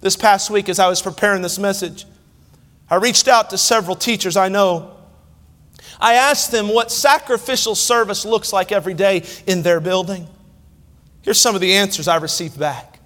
This 0.00 0.16
past 0.16 0.50
week, 0.50 0.68
as 0.68 0.78
I 0.78 0.88
was 0.88 1.00
preparing 1.02 1.42
this 1.42 1.58
message, 1.58 2.06
I 2.88 2.96
reached 2.96 3.28
out 3.28 3.50
to 3.50 3.58
several 3.58 3.94
teachers 3.94 4.36
I 4.36 4.48
know. 4.48 4.96
I 6.00 6.14
asked 6.14 6.50
them 6.50 6.68
what 6.68 6.90
sacrificial 6.90 7.74
service 7.74 8.24
looks 8.24 8.52
like 8.52 8.72
every 8.72 8.94
day 8.94 9.24
in 9.46 9.62
their 9.62 9.78
building. 9.78 10.26
Here's 11.22 11.40
some 11.40 11.54
of 11.54 11.60
the 11.60 11.74
answers 11.74 12.08
I 12.08 12.16
received 12.16 12.58
back 12.58 12.98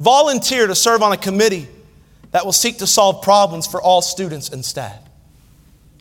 volunteer 0.00 0.66
to 0.66 0.74
serve 0.74 1.02
on 1.02 1.12
a 1.12 1.16
committee 1.16 1.68
that 2.32 2.44
will 2.44 2.52
seek 2.52 2.78
to 2.78 2.86
solve 2.86 3.22
problems 3.22 3.66
for 3.66 3.80
all 3.80 4.02
students 4.02 4.48
and 4.48 4.64
staff. 4.64 4.98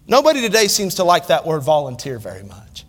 Nobody 0.08 0.42
today 0.42 0.68
seems 0.68 0.96
to 0.96 1.04
like 1.04 1.28
that 1.28 1.46
word 1.46 1.62
volunteer 1.62 2.18
very 2.18 2.44
much. 2.44 2.86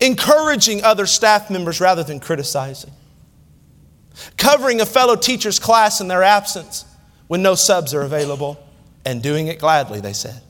Encouraging 0.00 0.84
other 0.84 1.06
staff 1.06 1.50
members 1.50 1.80
rather 1.80 2.02
than 2.02 2.20
criticizing 2.20 2.92
covering 4.36 4.80
a 4.80 4.86
fellow 4.86 5.16
teacher's 5.16 5.58
class 5.58 6.00
in 6.00 6.08
their 6.08 6.22
absence 6.22 6.84
when 7.28 7.42
no 7.42 7.54
subs 7.54 7.94
are 7.94 8.02
available, 8.02 8.62
and 9.04 9.22
doing 9.22 9.46
it 9.46 9.58
gladly, 9.58 10.00
they 10.00 10.12
said. 10.12 10.40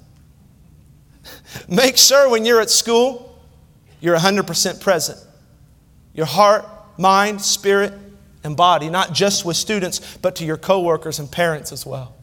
Make 1.69 1.97
sure 1.97 2.29
when 2.29 2.45
you're 2.45 2.61
at 2.61 2.71
school, 2.71 3.41
you're 4.01 4.17
100% 4.17 4.81
present. 4.81 5.19
Your 6.15 6.27
heart, 6.27 6.67
mind, 6.99 7.41
spirit, 7.41 7.93
and 8.45 8.57
body, 8.57 8.91
not 8.91 9.13
just 9.13 9.45
with 9.45 9.57
students, 9.57 10.19
but 10.19 10.37
to 10.37 10.45
your 10.45 10.57
coworkers 10.57 11.19
and 11.19 11.31
parents 11.31 11.73
as 11.73 11.87
well. 11.87 12.15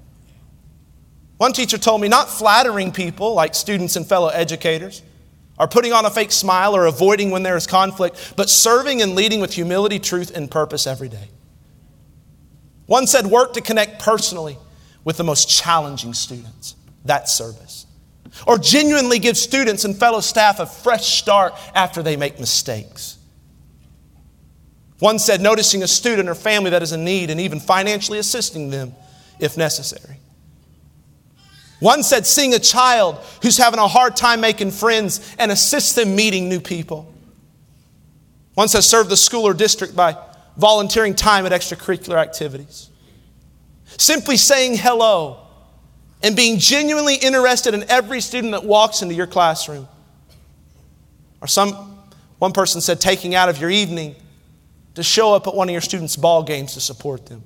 One 1.37 1.53
teacher 1.53 1.77
told 1.77 2.01
me 2.01 2.09
not 2.09 2.29
flattering 2.29 2.91
people 2.91 3.33
like 3.33 3.55
students 3.55 3.95
and 3.95 4.05
fellow 4.05 4.27
educators, 4.27 5.01
or 5.57 5.67
putting 5.67 5.93
on 5.93 6.05
a 6.05 6.09
fake 6.09 6.31
smile 6.31 6.75
or 6.75 6.85
avoiding 6.85 7.31
when 7.31 7.43
there 7.43 7.57
is 7.57 7.67
conflict, 7.67 8.33
but 8.35 8.49
serving 8.49 9.01
and 9.01 9.15
leading 9.15 9.39
with 9.39 9.53
humility, 9.53 9.99
truth, 9.99 10.35
and 10.35 10.49
purpose 10.49 10.87
every 10.87 11.09
day. 11.09 11.29
One 12.85 13.07
said, 13.07 13.27
work 13.27 13.53
to 13.53 13.61
connect 13.61 14.01
personally 14.01 14.57
with 15.03 15.17
the 15.17 15.23
most 15.23 15.49
challenging 15.49 16.13
students. 16.13 16.75
That 17.05 17.29
service. 17.29 17.85
Or 18.47 18.57
genuinely 18.57 19.19
give 19.19 19.37
students 19.37 19.85
and 19.85 19.95
fellow 19.95 20.21
staff 20.21 20.59
a 20.59 20.65
fresh 20.65 21.19
start 21.19 21.53
after 21.75 22.01
they 22.01 22.15
make 22.15 22.39
mistakes. 22.39 23.18
One 24.99 25.17
said, 25.17 25.39
noticing 25.41 25.81
a 25.81 25.87
student 25.87 26.27
or 26.27 26.35
family 26.35 26.71
that 26.71 26.83
is 26.83 26.91
in 26.91 27.05
need 27.05 27.29
and 27.29 27.39
even 27.39 27.59
financially 27.59 28.19
assisting 28.19 28.69
them 28.69 28.93
if 29.39 29.57
necessary. 29.57 30.17
One 31.79 32.03
said, 32.03 32.25
seeing 32.25 32.53
a 32.53 32.59
child 32.59 33.17
who's 33.41 33.57
having 33.57 33.79
a 33.79 33.87
hard 33.87 34.17
time 34.17 34.41
making 34.41 34.71
friends 34.71 35.35
and 35.39 35.51
assist 35.51 35.95
them 35.95 36.15
meeting 36.15 36.49
new 36.49 36.59
people. 36.59 37.13
One 38.55 38.67
says 38.67 38.85
serve 38.85 39.07
the 39.07 39.15
school 39.15 39.47
or 39.47 39.53
district 39.53 39.95
by 39.95 40.17
volunteering 40.57 41.15
time 41.15 41.45
at 41.45 41.53
extracurricular 41.53 42.17
activities. 42.17 42.89
Simply 43.85 44.35
saying 44.35 44.75
hello 44.75 45.47
and 46.21 46.35
being 46.35 46.59
genuinely 46.59 47.15
interested 47.15 47.73
in 47.73 47.85
every 47.89 48.19
student 48.19 48.51
that 48.51 48.65
walks 48.65 49.01
into 49.01 49.15
your 49.15 49.27
classroom. 49.27 49.87
Or 51.39 51.47
some 51.47 51.71
one 52.39 52.51
person 52.51 52.81
said 52.81 52.99
taking 52.99 53.33
out 53.33 53.47
of 53.47 53.61
your 53.61 53.69
evening 53.69 54.17
to 54.99 55.03
show 55.03 55.33
up 55.33 55.47
at 55.47 55.55
one 55.55 55.69
of 55.69 55.71
your 55.71 55.81
students' 55.81 56.15
ball 56.15 56.43
games 56.43 56.73
to 56.73 56.81
support 56.81 57.25
them. 57.25 57.43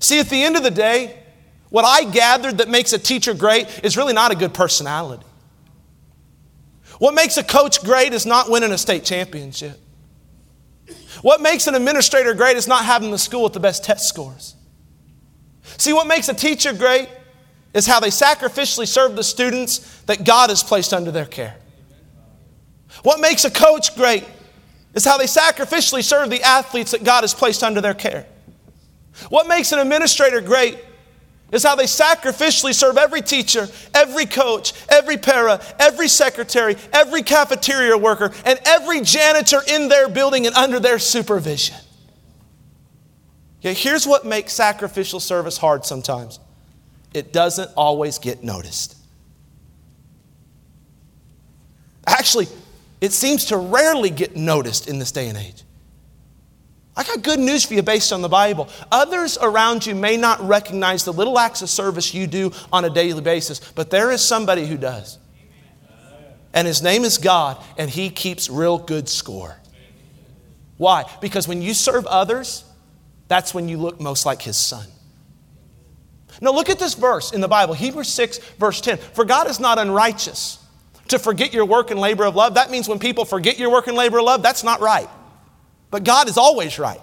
See, 0.00 0.18
at 0.18 0.28
the 0.28 0.42
end 0.42 0.56
of 0.56 0.62
the 0.62 0.70
day, 0.70 1.18
what 1.70 1.84
I 1.84 2.04
gathered 2.10 2.58
that 2.58 2.68
makes 2.68 2.92
a 2.92 2.98
teacher 2.98 3.34
great 3.34 3.84
is 3.84 3.96
really 3.96 4.12
not 4.12 4.32
a 4.32 4.34
good 4.34 4.52
personality. 4.52 5.24
What 6.98 7.14
makes 7.14 7.36
a 7.36 7.44
coach 7.44 7.82
great 7.82 8.12
is 8.12 8.26
not 8.26 8.50
winning 8.50 8.72
a 8.72 8.78
state 8.78 9.04
championship. 9.04 9.80
What 11.22 11.40
makes 11.40 11.66
an 11.66 11.74
administrator 11.74 12.34
great 12.34 12.56
is 12.56 12.68
not 12.68 12.84
having 12.84 13.10
the 13.10 13.18
school 13.18 13.42
with 13.42 13.52
the 13.52 13.60
best 13.60 13.84
test 13.84 14.08
scores. 14.08 14.54
See, 15.78 15.92
what 15.92 16.06
makes 16.06 16.28
a 16.28 16.34
teacher 16.34 16.72
great 16.72 17.08
is 17.72 17.86
how 17.86 17.98
they 17.98 18.08
sacrificially 18.08 18.86
serve 18.86 19.16
the 19.16 19.24
students 19.24 20.02
that 20.02 20.24
God 20.24 20.50
has 20.50 20.62
placed 20.62 20.92
under 20.92 21.10
their 21.10 21.26
care. 21.26 21.56
What 23.02 23.20
makes 23.20 23.44
a 23.44 23.50
coach 23.50 23.96
great 23.96 24.24
is 24.94 25.04
how 25.04 25.18
they 25.18 25.24
sacrificially 25.24 26.02
serve 26.02 26.30
the 26.30 26.42
athletes 26.42 26.92
that 26.92 27.04
God 27.04 27.22
has 27.22 27.34
placed 27.34 27.62
under 27.62 27.80
their 27.80 27.94
care. 27.94 28.26
What 29.28 29.46
makes 29.46 29.72
an 29.72 29.78
administrator 29.78 30.40
great 30.40 30.78
is 31.52 31.62
how 31.62 31.76
they 31.76 31.84
sacrificially 31.84 32.74
serve 32.74 32.96
every 32.96 33.22
teacher, 33.22 33.68
every 33.94 34.26
coach, 34.26 34.72
every 34.88 35.16
para, 35.16 35.60
every 35.78 36.08
secretary, 36.08 36.76
every 36.92 37.22
cafeteria 37.22 37.96
worker, 37.96 38.32
and 38.44 38.58
every 38.64 39.00
janitor 39.00 39.60
in 39.68 39.88
their 39.88 40.08
building 40.08 40.46
and 40.46 40.54
under 40.56 40.80
their 40.80 40.98
supervision. 40.98 41.76
Yet 43.60 43.76
here's 43.78 44.06
what 44.06 44.26
makes 44.26 44.52
sacrificial 44.52 45.20
service 45.20 45.56
hard 45.56 45.84
sometimes 45.84 46.38
it 47.14 47.32
doesn't 47.32 47.70
always 47.76 48.18
get 48.18 48.42
noticed. 48.42 48.96
Actually, 52.06 52.48
it 53.04 53.12
seems 53.12 53.44
to 53.46 53.58
rarely 53.58 54.08
get 54.08 54.34
noticed 54.34 54.88
in 54.88 54.98
this 54.98 55.12
day 55.12 55.28
and 55.28 55.36
age. 55.36 55.62
I 56.96 57.04
got 57.04 57.22
good 57.22 57.38
news 57.38 57.64
for 57.64 57.74
you 57.74 57.82
based 57.82 58.14
on 58.14 58.22
the 58.22 58.30
Bible. 58.30 58.68
Others 58.90 59.36
around 59.42 59.84
you 59.84 59.94
may 59.94 60.16
not 60.16 60.40
recognize 60.40 61.04
the 61.04 61.12
little 61.12 61.38
acts 61.38 61.60
of 61.60 61.68
service 61.68 62.14
you 62.14 62.26
do 62.26 62.52
on 62.72 62.86
a 62.86 62.90
daily 62.90 63.20
basis, 63.20 63.60
but 63.72 63.90
there 63.90 64.10
is 64.10 64.22
somebody 64.22 64.64
who 64.64 64.78
does. 64.78 65.18
And 66.54 66.66
his 66.66 66.82
name 66.82 67.04
is 67.04 67.18
God, 67.18 67.62
and 67.76 67.90
he 67.90 68.08
keeps 68.08 68.48
real 68.48 68.78
good 68.78 69.08
score. 69.08 69.54
Why? 70.78 71.04
Because 71.20 71.46
when 71.46 71.60
you 71.60 71.74
serve 71.74 72.06
others, 72.06 72.64
that's 73.28 73.52
when 73.52 73.68
you 73.68 73.76
look 73.76 74.00
most 74.00 74.24
like 74.24 74.40
his 74.40 74.56
son. 74.56 74.86
Now, 76.40 76.52
look 76.52 76.70
at 76.70 76.78
this 76.78 76.94
verse 76.94 77.32
in 77.32 77.42
the 77.42 77.48
Bible, 77.48 77.74
Hebrews 77.74 78.08
6, 78.08 78.38
verse 78.58 78.80
10. 78.80 78.96
For 78.96 79.26
God 79.26 79.50
is 79.50 79.60
not 79.60 79.78
unrighteous 79.78 80.63
to 81.08 81.18
forget 81.18 81.52
your 81.52 81.64
work 81.64 81.90
and 81.90 82.00
labor 82.00 82.24
of 82.24 82.34
love. 82.34 82.54
That 82.54 82.70
means 82.70 82.88
when 82.88 82.98
people 82.98 83.24
forget 83.24 83.58
your 83.58 83.70
work 83.70 83.86
and 83.86 83.96
labor 83.96 84.18
of 84.18 84.24
love, 84.24 84.42
that's 84.42 84.64
not 84.64 84.80
right. 84.80 85.08
But 85.90 86.04
God 86.04 86.28
is 86.28 86.36
always 86.36 86.78
right, 86.78 87.00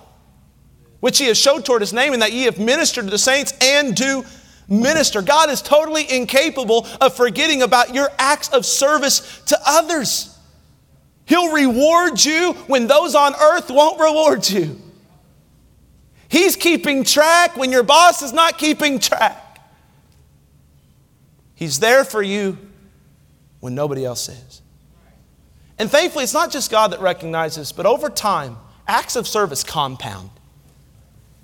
which 1.00 1.18
He 1.18 1.28
has 1.28 1.38
showed 1.38 1.66
toward 1.66 1.82
His 1.82 1.94
name, 1.94 2.14
and 2.14 2.22
that 2.22 2.34
ye 2.34 2.44
have 2.44 2.60
ministered 2.60 3.06
to 3.06 3.12
the 3.12 3.18
saints 3.18 3.54
and 3.62 3.96
do 3.96 4.24
minister. 4.68 5.22
God 5.22 5.50
is 5.50 5.62
totally 5.62 6.10
incapable 6.12 6.88
of 7.00 7.16
forgetting 7.16 7.62
about 7.62 7.94
your 7.94 8.10
acts 8.18 8.50
of 8.50 8.66
service 8.66 9.42
to 9.48 9.58
others. 9.66 10.38
He'll 11.26 11.54
reward 11.54 12.24
you 12.24 12.54
when 12.68 12.88
those 12.88 13.16
on 13.16 13.36
earth 13.36 13.70
won't 13.70 14.00
reward 14.00 14.50
you. 14.50 14.82
He's 16.28 16.56
keeping 16.56 17.04
track 17.04 17.58
when 17.58 17.72
your 17.72 17.84
boss 17.84 18.22
is 18.22 18.34
not 18.34 18.58
keeping 18.58 19.00
track. 19.00 19.60
He's 21.56 21.80
there 21.80 22.04
for 22.04 22.24
you 22.24 22.58
when 23.62 23.74
nobody 23.74 24.04
else 24.04 24.28
is. 24.28 24.62
And 25.80 25.90
thankfully, 25.90 26.24
it's 26.24 26.34
not 26.34 26.52
just 26.52 26.70
God 26.70 26.92
that 26.92 27.00
recognizes, 27.00 27.72
but 27.72 27.86
over 27.86 28.10
time, 28.10 28.58
acts 28.88 29.16
of 29.16 29.28
service 29.28 29.64
compound. 29.64 30.30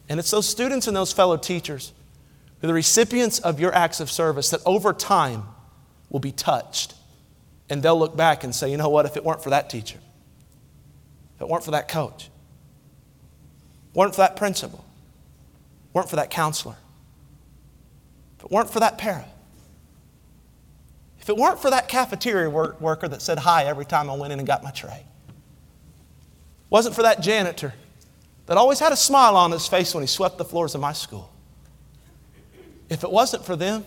And 0.10 0.20
it's 0.20 0.32
those 0.32 0.48
students 0.48 0.88
and 0.88 0.96
those 0.96 1.14
fellow 1.14 1.38
teachers 1.38 1.94
who 2.60 2.66
are 2.66 2.70
the 2.70 2.74
recipients 2.74 3.40
of 3.40 3.60
your 3.60 3.74
acts 3.74 4.00
of 4.00 4.12
service 4.12 4.50
that 4.50 4.62
over 4.66 4.94
time 4.94 5.44
will 6.10 6.20
be 6.20 6.32
touched. 6.32 6.94
And 7.70 7.82
they'll 7.82 7.98
look 7.98 8.16
back 8.16 8.44
and 8.44 8.54
say, 8.54 8.70
you 8.70 8.78
know 8.78 8.90
what, 8.90 9.06
if 9.06 9.18
it 9.18 9.24
weren't 9.24 9.44
for 9.44 9.50
that 9.50 9.70
teacher, 9.70 10.00
if 11.36 11.42
it 11.42 11.48
weren't 11.48 11.64
for 11.64 11.72
that 11.72 11.88
coach, 11.88 12.30
weren't 13.94 14.14
for 14.14 14.22
that 14.22 14.36
principal, 14.36 14.86
weren't 15.94 16.10
for 16.10 16.16
that 16.16 16.30
counselor, 16.30 16.76
if 18.38 18.46
it 18.46 18.52
weren't 18.52 18.70
for 18.70 18.80
that 18.80 18.98
para, 18.98 19.26
if 21.28 21.32
it 21.32 21.36
weren't 21.36 21.60
for 21.60 21.70
that 21.72 21.90
cafeteria 21.90 22.50
work, 22.50 22.80
worker 22.80 23.06
that 23.06 23.22
said 23.22 23.38
hi 23.38 23.66
every 23.66 23.84
time 23.84 24.10
I 24.10 24.16
went 24.16 24.32
in 24.32 24.40
and 24.40 24.48
got 24.48 24.64
my 24.64 24.72
tray, 24.72 25.04
wasn't 26.70 26.96
for 26.96 27.02
that 27.02 27.20
janitor 27.20 27.74
that 28.46 28.56
always 28.56 28.80
had 28.80 28.94
a 28.94 28.96
smile 28.96 29.36
on 29.36 29.52
his 29.52 29.68
face 29.68 29.94
when 29.94 30.02
he 30.04 30.08
swept 30.08 30.38
the 30.38 30.46
floors 30.46 30.74
of 30.74 30.80
my 30.80 30.94
school. 30.94 31.30
If 32.90 33.04
it 33.04 33.12
wasn't 33.12 33.44
for 33.44 33.58
them, 33.58 33.84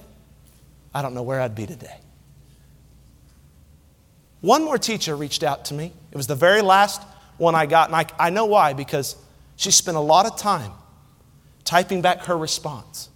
I 0.93 1.01
don't 1.01 1.15
know 1.15 1.23
where 1.23 1.41
I'd 1.41 1.55
be 1.55 1.65
today. 1.65 1.97
One 4.43 4.63
more 4.63 4.77
teacher 4.77 5.17
reached 5.17 5.43
out 5.43 5.65
to 5.67 5.75
me. 5.75 5.95
It 6.13 6.19
was 6.19 6.27
the 6.27 6.35
very 6.35 6.61
last 6.61 7.01
one 7.39 7.55
I 7.55 7.65
got, 7.65 7.89
and 7.89 7.97
I, 7.97 8.05
I 8.19 8.29
know 8.29 8.45
why, 8.45 8.75
because 8.75 9.17
she 9.57 9.71
spent 9.71 9.97
a 9.97 10.01
lot 10.01 10.27
of 10.27 10.37
time 10.37 10.73
typing 11.65 12.03
back 12.03 12.25
her 12.25 12.37
response. 12.37 13.09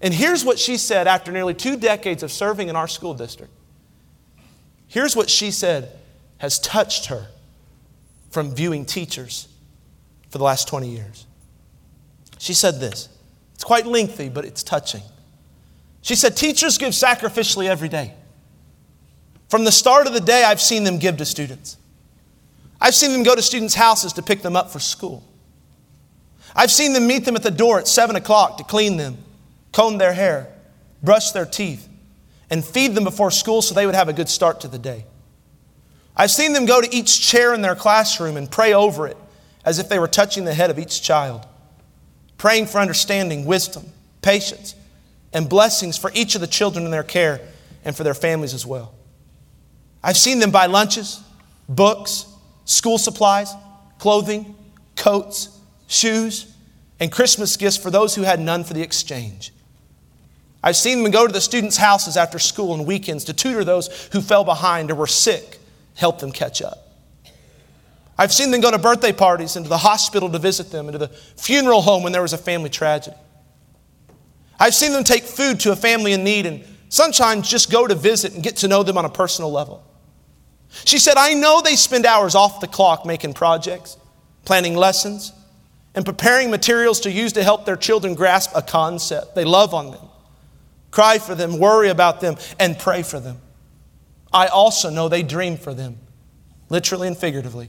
And 0.00 0.14
here's 0.14 0.44
what 0.44 0.58
she 0.58 0.76
said 0.76 1.06
after 1.06 1.30
nearly 1.30 1.54
two 1.54 1.76
decades 1.76 2.22
of 2.22 2.32
serving 2.32 2.68
in 2.68 2.76
our 2.76 2.88
school 2.88 3.14
district. 3.14 3.52
Here's 4.88 5.14
what 5.14 5.28
she 5.30 5.50
said 5.50 5.96
has 6.38 6.58
touched 6.58 7.06
her 7.06 7.26
from 8.30 8.54
viewing 8.54 8.84
teachers 8.84 9.48
for 10.30 10.38
the 10.38 10.44
last 10.44 10.68
20 10.68 10.88
years. 10.88 11.26
She 12.38 12.54
said 12.54 12.80
this. 12.80 13.08
It's 13.54 13.64
quite 13.64 13.84
lengthy, 13.84 14.30
but 14.30 14.46
it's 14.46 14.62
touching. 14.62 15.02
She 16.00 16.14
said, 16.14 16.36
Teachers 16.36 16.78
give 16.78 16.92
sacrificially 16.92 17.66
every 17.66 17.90
day. 17.90 18.14
From 19.48 19.64
the 19.64 19.72
start 19.72 20.06
of 20.06 20.14
the 20.14 20.20
day, 20.20 20.44
I've 20.44 20.60
seen 20.60 20.84
them 20.84 20.98
give 20.98 21.18
to 21.18 21.26
students. 21.26 21.76
I've 22.80 22.94
seen 22.94 23.12
them 23.12 23.22
go 23.22 23.34
to 23.34 23.42
students' 23.42 23.74
houses 23.74 24.14
to 24.14 24.22
pick 24.22 24.40
them 24.40 24.56
up 24.56 24.70
for 24.70 24.78
school. 24.78 25.22
I've 26.54 26.70
seen 26.70 26.94
them 26.94 27.06
meet 27.06 27.24
them 27.24 27.36
at 27.36 27.42
the 27.42 27.50
door 27.50 27.78
at 27.78 27.86
7 27.86 28.16
o'clock 28.16 28.56
to 28.56 28.64
clean 28.64 28.96
them, 28.96 29.18
comb 29.72 29.98
their 29.98 30.12
hair, 30.12 30.52
brush 31.02 31.30
their 31.32 31.46
teeth, 31.46 31.88
and 32.50 32.64
feed 32.64 32.94
them 32.94 33.04
before 33.04 33.30
school 33.30 33.62
so 33.62 33.74
they 33.74 33.86
would 33.86 33.94
have 33.94 34.08
a 34.08 34.12
good 34.12 34.28
start 34.28 34.60
to 34.60 34.68
the 34.68 34.78
day. 34.78 35.04
I've 36.16 36.30
seen 36.30 36.52
them 36.52 36.66
go 36.66 36.80
to 36.80 36.94
each 36.94 37.20
chair 37.20 37.54
in 37.54 37.62
their 37.62 37.76
classroom 37.76 38.36
and 38.36 38.50
pray 38.50 38.72
over 38.72 39.06
it 39.06 39.16
as 39.64 39.78
if 39.78 39.88
they 39.88 39.98
were 39.98 40.08
touching 40.08 40.44
the 40.44 40.54
head 40.54 40.70
of 40.70 40.78
each 40.78 41.02
child, 41.02 41.46
praying 42.38 42.66
for 42.66 42.78
understanding, 42.78 43.44
wisdom, 43.44 43.84
patience, 44.22 44.74
and 45.32 45.48
blessings 45.48 45.96
for 45.96 46.10
each 46.14 46.34
of 46.34 46.40
the 46.40 46.46
children 46.46 46.84
in 46.84 46.90
their 46.90 47.02
care 47.02 47.40
and 47.84 47.96
for 47.96 48.02
their 48.02 48.14
families 48.14 48.54
as 48.54 48.66
well. 48.66 48.94
I've 50.02 50.16
seen 50.16 50.38
them 50.38 50.50
buy 50.50 50.66
lunches, 50.66 51.22
books, 51.68 52.26
school 52.64 52.98
supplies, 52.98 53.52
clothing, 53.98 54.56
coats, 54.96 55.56
shoes, 55.86 56.52
and 56.98 57.12
Christmas 57.12 57.56
gifts 57.56 57.76
for 57.76 57.90
those 57.90 58.14
who 58.14 58.22
had 58.22 58.40
none 58.40 58.64
for 58.64 58.74
the 58.74 58.82
exchange. 58.82 59.52
I've 60.62 60.76
seen 60.76 61.02
them 61.02 61.10
go 61.10 61.26
to 61.26 61.32
the 61.32 61.40
students' 61.40 61.76
houses 61.76 62.16
after 62.16 62.38
school 62.38 62.74
and 62.74 62.86
weekends 62.86 63.24
to 63.24 63.32
tutor 63.32 63.64
those 63.64 64.08
who 64.12 64.20
fell 64.20 64.44
behind 64.44 64.90
or 64.90 64.94
were 64.94 65.06
sick 65.06 65.58
help 65.94 66.18
them 66.18 66.32
catch 66.32 66.62
up. 66.62 66.88
I've 68.18 68.32
seen 68.32 68.50
them 68.50 68.60
go 68.60 68.70
to 68.70 68.78
birthday 68.78 69.12
parties 69.12 69.56
and 69.56 69.64
to 69.64 69.68
the 69.70 69.78
hospital 69.78 70.28
to 70.30 70.38
visit 70.38 70.70
them 70.70 70.88
and 70.88 70.92
to 70.92 70.98
the 70.98 71.08
funeral 71.08 71.80
home 71.80 72.02
when 72.02 72.12
there 72.12 72.20
was 72.20 72.34
a 72.34 72.38
family 72.38 72.68
tragedy. 72.68 73.16
I've 74.58 74.74
seen 74.74 74.92
them 74.92 75.04
take 75.04 75.22
food 75.22 75.60
to 75.60 75.72
a 75.72 75.76
family 75.76 76.12
in 76.12 76.22
need 76.22 76.44
and 76.44 76.62
sometimes 76.90 77.48
just 77.48 77.70
go 77.70 77.86
to 77.86 77.94
visit 77.94 78.34
and 78.34 78.42
get 78.42 78.56
to 78.56 78.68
know 78.68 78.82
them 78.82 78.98
on 78.98 79.06
a 79.06 79.10
personal 79.10 79.50
level. 79.50 79.82
She 80.84 80.98
said, 80.98 81.14
I 81.16 81.32
know 81.32 81.62
they 81.62 81.76
spend 81.76 82.04
hours 82.04 82.34
off 82.34 82.60
the 82.60 82.66
clock 82.66 83.06
making 83.06 83.32
projects, 83.32 83.96
planning 84.44 84.76
lessons, 84.76 85.32
and 85.94 86.04
preparing 86.04 86.50
materials 86.50 87.00
to 87.00 87.10
use 87.10 87.32
to 87.32 87.42
help 87.42 87.64
their 87.64 87.76
children 87.76 88.14
grasp 88.14 88.52
a 88.54 88.60
concept. 88.60 89.34
They 89.34 89.44
love 89.44 89.72
on 89.72 89.92
them, 89.92 90.06
cry 90.90 91.18
for 91.18 91.34
them, 91.34 91.58
worry 91.58 91.88
about 91.88 92.20
them, 92.20 92.36
and 92.58 92.78
pray 92.78 93.02
for 93.02 93.20
them. 93.20 93.38
I 94.32 94.46
also 94.46 94.90
know 94.90 95.08
they 95.08 95.22
dream 95.22 95.56
for 95.56 95.74
them, 95.74 95.98
literally 96.68 97.08
and 97.08 97.16
figuratively. 97.16 97.68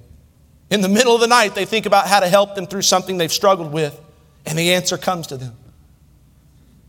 In 0.69 0.81
the 0.81 0.89
middle 0.89 1.13
of 1.13 1.21
the 1.21 1.27
night, 1.27 1.55
they 1.55 1.65
think 1.65 1.85
about 1.85 2.07
how 2.07 2.19
to 2.19 2.27
help 2.27 2.55
them 2.55 2.65
through 2.65 2.83
something 2.83 3.17
they've 3.17 3.31
struggled 3.31 3.73
with, 3.73 3.99
and 4.45 4.57
the 4.57 4.73
answer 4.73 4.97
comes 4.97 5.27
to 5.27 5.37
them. 5.37 5.55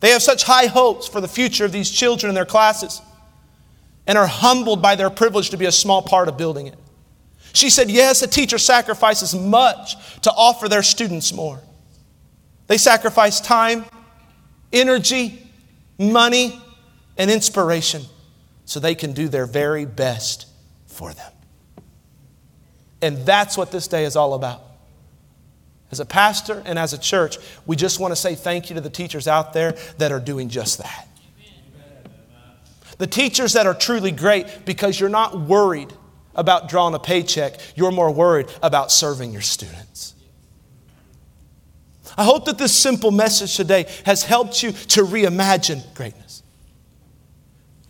They 0.01 0.11
have 0.11 0.23
such 0.23 0.45
high 0.45 0.67
hopes 0.67 1.07
for 1.09 1.21
the 1.21 1.29
future 1.29 1.65
of 1.65 1.73
these 1.73 1.91
children 1.91 2.29
in 2.29 2.35
their 2.35 2.45
classes 2.45 3.01
and 4.07 4.19
are 4.19 4.27
humbled 4.27 4.83
by 4.83 4.97
their 4.97 5.11
privilege 5.11 5.51
to 5.51 5.57
be 5.57 5.67
a 5.67 5.73
small 5.73 6.03
part 6.03 6.29
of 6.29 6.37
building 6.37 6.67
it. 6.67 6.75
She 7.53 7.71
said, 7.71 7.91
Yes, 7.91 8.23
a 8.23 8.27
teacher 8.27 8.59
sacrifices 8.59 9.35
much 9.35 9.95
to 10.23 10.33
offer 10.33 10.69
their 10.69 10.83
students 10.83 11.33
more. 11.33 11.61
They 12.67 12.79
sacrifice 12.79 13.41
time, 13.41 13.85
energy, 14.73 15.47
money, 15.99 16.61
and 17.17 17.31
inspiration 17.31 18.03
so 18.65 18.81
they 18.81 18.95
can 18.95 19.13
do 19.13 19.29
their 19.29 19.47
very 19.47 19.85
best 19.85 20.47
for 20.87 21.13
them. 21.13 21.33
And 23.01 23.19
that's 23.27 23.57
what 23.57 23.71
this 23.71 23.89
day 23.89 24.05
is 24.05 24.17
all 24.17 24.35
about. 24.35 24.63
As 25.91 26.01
a 26.01 26.07
pastor 26.07 26.63
and 26.65 26.79
as 26.79 26.93
a 26.95 26.99
church, 26.99 27.37
we 27.67 27.77
just 27.77 28.01
want 28.01 28.13
to 28.13 28.17
say 28.17 28.35
thank 28.35 28.71
you 28.71 28.75
to 28.75 28.81
the 28.81 28.91
teachers 28.91 29.29
out 29.29 29.53
there 29.53 29.73
that 29.99 30.11
are 30.11 30.21
doing 30.21 30.49
just 30.49 30.79
that. 30.79 31.09
The 32.99 33.07
teachers 33.07 33.55
that 33.55 33.67
are 33.67 33.75
truly 33.75 34.13
great 34.13 34.65
because 34.65 34.99
you're 34.99 35.09
not 35.11 35.39
worried 35.39 35.93
about 36.35 36.69
drawing 36.69 36.95
a 36.95 36.99
paycheck, 36.99 37.59
you're 37.75 37.91
more 37.91 38.11
worried 38.11 38.47
about 38.63 38.91
serving 38.91 39.33
your 39.33 39.43
students. 39.43 40.15
I 42.17 42.25
hope 42.25 42.45
that 42.47 42.59
this 42.59 42.77
simple 42.77 43.11
message 43.11 43.57
today 43.57 43.87
has 44.05 44.23
helped 44.23 44.63
you 44.63 44.73
to 44.73 45.03
reimagine 45.03 45.83
greatness 45.95 46.43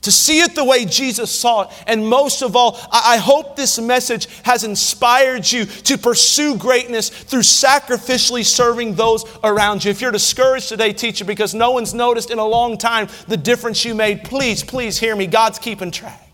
to 0.02 0.12
see 0.12 0.40
it 0.40 0.54
the 0.54 0.64
way 0.64 0.84
Jesus 0.84 1.30
saw 1.30 1.62
it. 1.62 1.70
And 1.86 2.06
most 2.06 2.42
of 2.42 2.54
all, 2.54 2.78
I 2.92 3.16
hope 3.16 3.56
this 3.56 3.78
message 3.78 4.26
has 4.42 4.64
inspired 4.64 5.50
you 5.50 5.64
to 5.64 5.96
pursue 5.96 6.56
greatness 6.56 7.08
through 7.08 7.40
sacrificially 7.40 8.44
serving 8.44 8.94
those 8.96 9.24
around 9.42 9.84
you. 9.84 9.90
If 9.90 10.00
you're 10.00 10.12
discouraged 10.12 10.68
today, 10.68 10.92
teacher, 10.92 11.24
because 11.24 11.54
no 11.54 11.70
one's 11.70 11.94
noticed 11.94 12.30
in 12.30 12.38
a 12.38 12.46
long 12.46 12.78
time 12.78 13.08
the 13.28 13.36
difference 13.36 13.84
you 13.84 13.94
made, 13.94 14.24
please, 14.24 14.62
please 14.62 14.98
hear 14.98 15.16
me. 15.16 15.26
God's 15.26 15.58
keeping 15.58 15.90
track. 15.90 16.31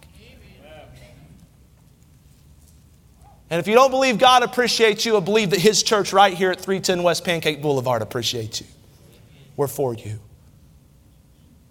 And 3.51 3.59
if 3.59 3.67
you 3.67 3.75
don't 3.75 3.91
believe 3.91 4.19
God 4.19 4.43
appreciates 4.43 5.07
you, 5.07 5.17
I 5.17 5.21
believe 5.21 5.51
that 5.51 5.61
His 5.61 5.83
church 5.83 6.13
right 6.13 6.35
here 6.35 6.51
at 6.51 6.61
310 6.61 7.03
West 7.03 7.25
Pancake 7.25 7.63
Boulevard 7.63 8.03
appreciates 8.03 8.61
you. 8.61 8.67
We're 9.57 9.69
for 9.69 9.95
you. 9.95 10.19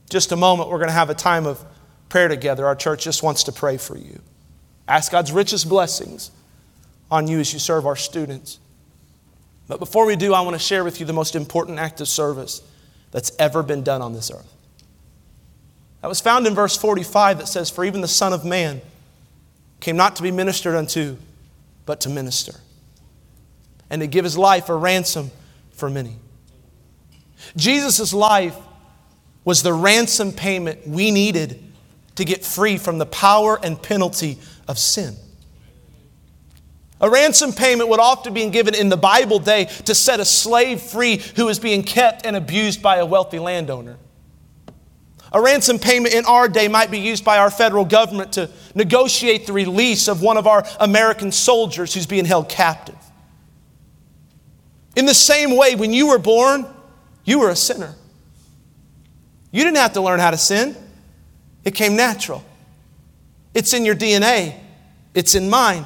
Just 0.09 0.31
a 0.31 0.35
moment, 0.35 0.69
we're 0.69 0.77
going 0.77 0.89
to 0.89 0.93
have 0.93 1.09
a 1.09 1.15
time 1.15 1.45
of 1.45 1.63
prayer 2.09 2.27
together. 2.27 2.65
Our 2.65 2.75
church 2.75 3.03
just 3.03 3.21
wants 3.21 3.43
to 3.43 3.51
pray 3.51 3.77
for 3.77 3.97
you. 3.97 4.21
Ask 4.87 5.11
God's 5.11 5.31
richest 5.31 5.67
blessings 5.67 6.31
on 7.11 7.27
you 7.27 7.39
as 7.39 7.53
you 7.53 7.59
serve 7.59 7.85
our 7.85 7.95
students. 7.95 8.59
But 9.67 9.79
before 9.79 10.05
we 10.05 10.15
do, 10.15 10.33
I 10.33 10.41
want 10.41 10.55
to 10.55 10.59
share 10.59 10.83
with 10.83 10.99
you 10.99 11.05
the 11.05 11.13
most 11.13 11.35
important 11.35 11.77
act 11.77 11.99
of 11.99 12.07
service 12.07 12.61
that's 13.11 13.31
ever 13.37 13.63
been 13.63 13.83
done 13.83 14.01
on 14.01 14.13
this 14.13 14.31
earth. 14.31 14.51
That 16.01 16.07
was 16.07 16.21
found 16.21 16.47
in 16.47 16.55
verse 16.55 16.77
45 16.77 17.39
that 17.39 17.47
says, 17.47 17.69
For 17.69 17.83
even 17.83 18.01
the 18.01 18.07
Son 18.07 18.31
of 18.31 18.45
Man 18.45 18.81
came 19.79 19.97
not 19.97 20.15
to 20.17 20.23
be 20.23 20.31
ministered 20.31 20.75
unto, 20.75 21.17
but 21.87 22.01
to 22.01 22.09
minister, 22.09 22.53
and 23.89 24.01
to 24.01 24.07
give 24.07 24.23
his 24.23 24.37
life 24.37 24.69
a 24.69 24.75
ransom 24.75 25.31
for 25.71 25.89
many. 25.89 26.17
Jesus' 27.55 28.13
life 28.13 28.55
was 29.43 29.63
the 29.63 29.73
ransom 29.73 30.33
payment 30.33 30.85
we 30.85 31.09
needed 31.09 31.63
to 32.15 32.25
get 32.25 32.43
free 32.43 32.77
from 32.77 32.97
the 32.97 33.05
power 33.05 33.59
and 33.63 33.81
penalty 33.81 34.37
of 34.67 34.77
sin. 34.77 35.15
A 36.99 37.09
ransom 37.09 37.53
payment 37.53 37.89
would 37.89 37.99
often 37.99 38.33
be 38.33 38.49
given 38.49 38.73
in 38.75 38.89
the 38.89 38.97
Bible 38.97 39.39
day 39.39 39.65
to 39.85 39.95
set 39.95 40.19
a 40.19 40.25
slave 40.25 40.81
free 40.81 41.17
who 41.35 41.45
was 41.45 41.59
being 41.59 41.83
kept 41.83 42.25
and 42.25 42.35
abused 42.35 42.81
by 42.81 42.97
a 42.97 43.05
wealthy 43.05 43.39
landowner. 43.39 43.97
A 45.37 45.39
ransom 45.39 45.77
payment 45.77 46.15
in 46.15 46.25
our 46.25 46.49
day 46.49 46.67
might 46.67 46.89
be 46.89 46.97
used 46.97 47.23
by 47.23 47.37
our 47.37 47.51
federal 47.51 47.85
government 47.85 48.33
to 48.33 48.49
negotiate 48.73 49.45
the 49.45 49.53
release 49.53 50.07
of 50.07 50.23
one 50.23 50.35
of 50.35 50.47
our 50.47 50.65
American 50.79 51.31
soldiers 51.31 51.93
who's 51.93 52.07
being 52.07 52.25
held 52.25 52.49
captive. 52.49 52.97
In 54.95 55.05
the 55.05 55.13
same 55.13 55.55
way, 55.55 55.75
when 55.75 55.93
you 55.93 56.07
were 56.07 56.17
born, 56.17 56.65
you 57.23 57.37
were 57.37 57.49
a 57.51 57.55
sinner. 57.55 57.93
You 59.51 59.63
didn't 59.63 59.77
have 59.77 59.93
to 59.93 60.01
learn 60.01 60.19
how 60.19 60.31
to 60.31 60.39
sin. 60.39 60.75
It 61.63 61.75
came 61.75 61.95
natural. 61.95 62.43
It's 63.53 63.75
in 63.75 63.85
your 63.85 63.95
DNA, 63.95 64.59
it's 65.13 65.35
in 65.35 65.51
mine. 65.51 65.85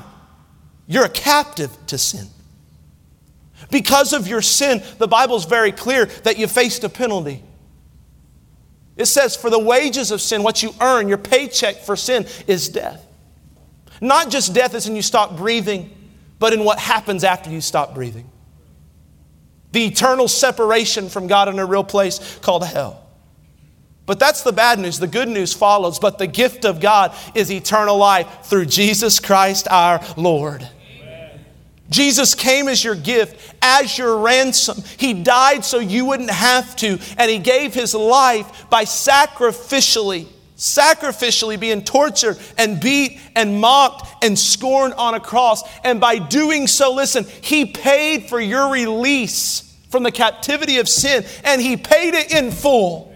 You're 0.87 1.03
a 1.03 1.09
captive 1.09 1.75
to 1.87 1.97
sin. 1.97 2.27
Because 3.69 4.13
of 4.13 4.29
your 4.29 4.41
sin, 4.41 4.81
the 4.97 5.09
Bible 5.09 5.35
is 5.35 5.43
very 5.43 5.73
clear 5.73 6.05
that 6.23 6.37
you 6.37 6.47
faced 6.47 6.85
a 6.85 6.89
penalty. 6.89 7.43
It 9.01 9.07
says, 9.07 9.35
for 9.35 9.49
the 9.49 9.57
wages 9.57 10.11
of 10.11 10.21
sin, 10.21 10.43
what 10.43 10.61
you 10.61 10.75
earn, 10.79 11.07
your 11.07 11.17
paycheck 11.17 11.77
for 11.77 11.95
sin 11.95 12.27
is 12.45 12.69
death. 12.69 13.03
Not 13.99 14.29
just 14.29 14.53
death 14.53 14.75
as 14.75 14.87
in 14.87 14.95
you 14.95 15.01
stop 15.01 15.35
breathing, 15.35 15.89
but 16.37 16.53
in 16.53 16.63
what 16.63 16.77
happens 16.77 17.23
after 17.23 17.49
you 17.49 17.61
stop 17.61 17.95
breathing. 17.95 18.29
The 19.71 19.85
eternal 19.85 20.27
separation 20.27 21.09
from 21.09 21.25
God 21.25 21.49
in 21.49 21.57
a 21.57 21.65
real 21.65 21.83
place 21.83 22.37
called 22.43 22.63
hell. 22.63 23.07
But 24.05 24.19
that's 24.19 24.43
the 24.43 24.51
bad 24.51 24.77
news. 24.77 24.99
The 24.99 25.07
good 25.07 25.29
news 25.29 25.51
follows. 25.51 25.97
But 25.97 26.19
the 26.19 26.27
gift 26.27 26.63
of 26.63 26.79
God 26.79 27.15
is 27.33 27.51
eternal 27.51 27.97
life 27.97 28.27
through 28.43 28.67
Jesus 28.67 29.19
Christ 29.19 29.67
our 29.67 29.99
Lord. 30.15 30.67
Jesus 31.91 32.35
came 32.35 32.69
as 32.69 32.83
your 32.83 32.95
gift, 32.95 33.53
as 33.61 33.97
your 33.97 34.17
ransom. 34.17 34.81
He 34.97 35.13
died 35.13 35.65
so 35.65 35.77
you 35.77 36.05
wouldn't 36.05 36.31
have 36.31 36.75
to, 36.77 36.97
and 37.17 37.29
He 37.29 37.37
gave 37.37 37.73
His 37.73 37.93
life 37.93 38.69
by 38.69 38.85
sacrificially, 38.85 40.27
sacrificially 40.55 41.59
being 41.59 41.83
tortured 41.83 42.39
and 42.57 42.79
beat 42.79 43.19
and 43.35 43.59
mocked 43.59 44.23
and 44.23 44.39
scorned 44.39 44.93
on 44.93 45.15
a 45.15 45.19
cross. 45.19 45.63
And 45.83 45.99
by 45.99 46.17
doing 46.17 46.65
so, 46.65 46.93
listen, 46.93 47.25
He 47.41 47.65
paid 47.65 48.29
for 48.29 48.39
your 48.39 48.71
release 48.71 49.77
from 49.89 50.03
the 50.03 50.11
captivity 50.11 50.79
of 50.79 50.87
sin, 50.87 51.25
and 51.43 51.61
He 51.61 51.75
paid 51.75 52.13
it 52.13 52.33
in 52.33 52.51
full. 52.51 53.13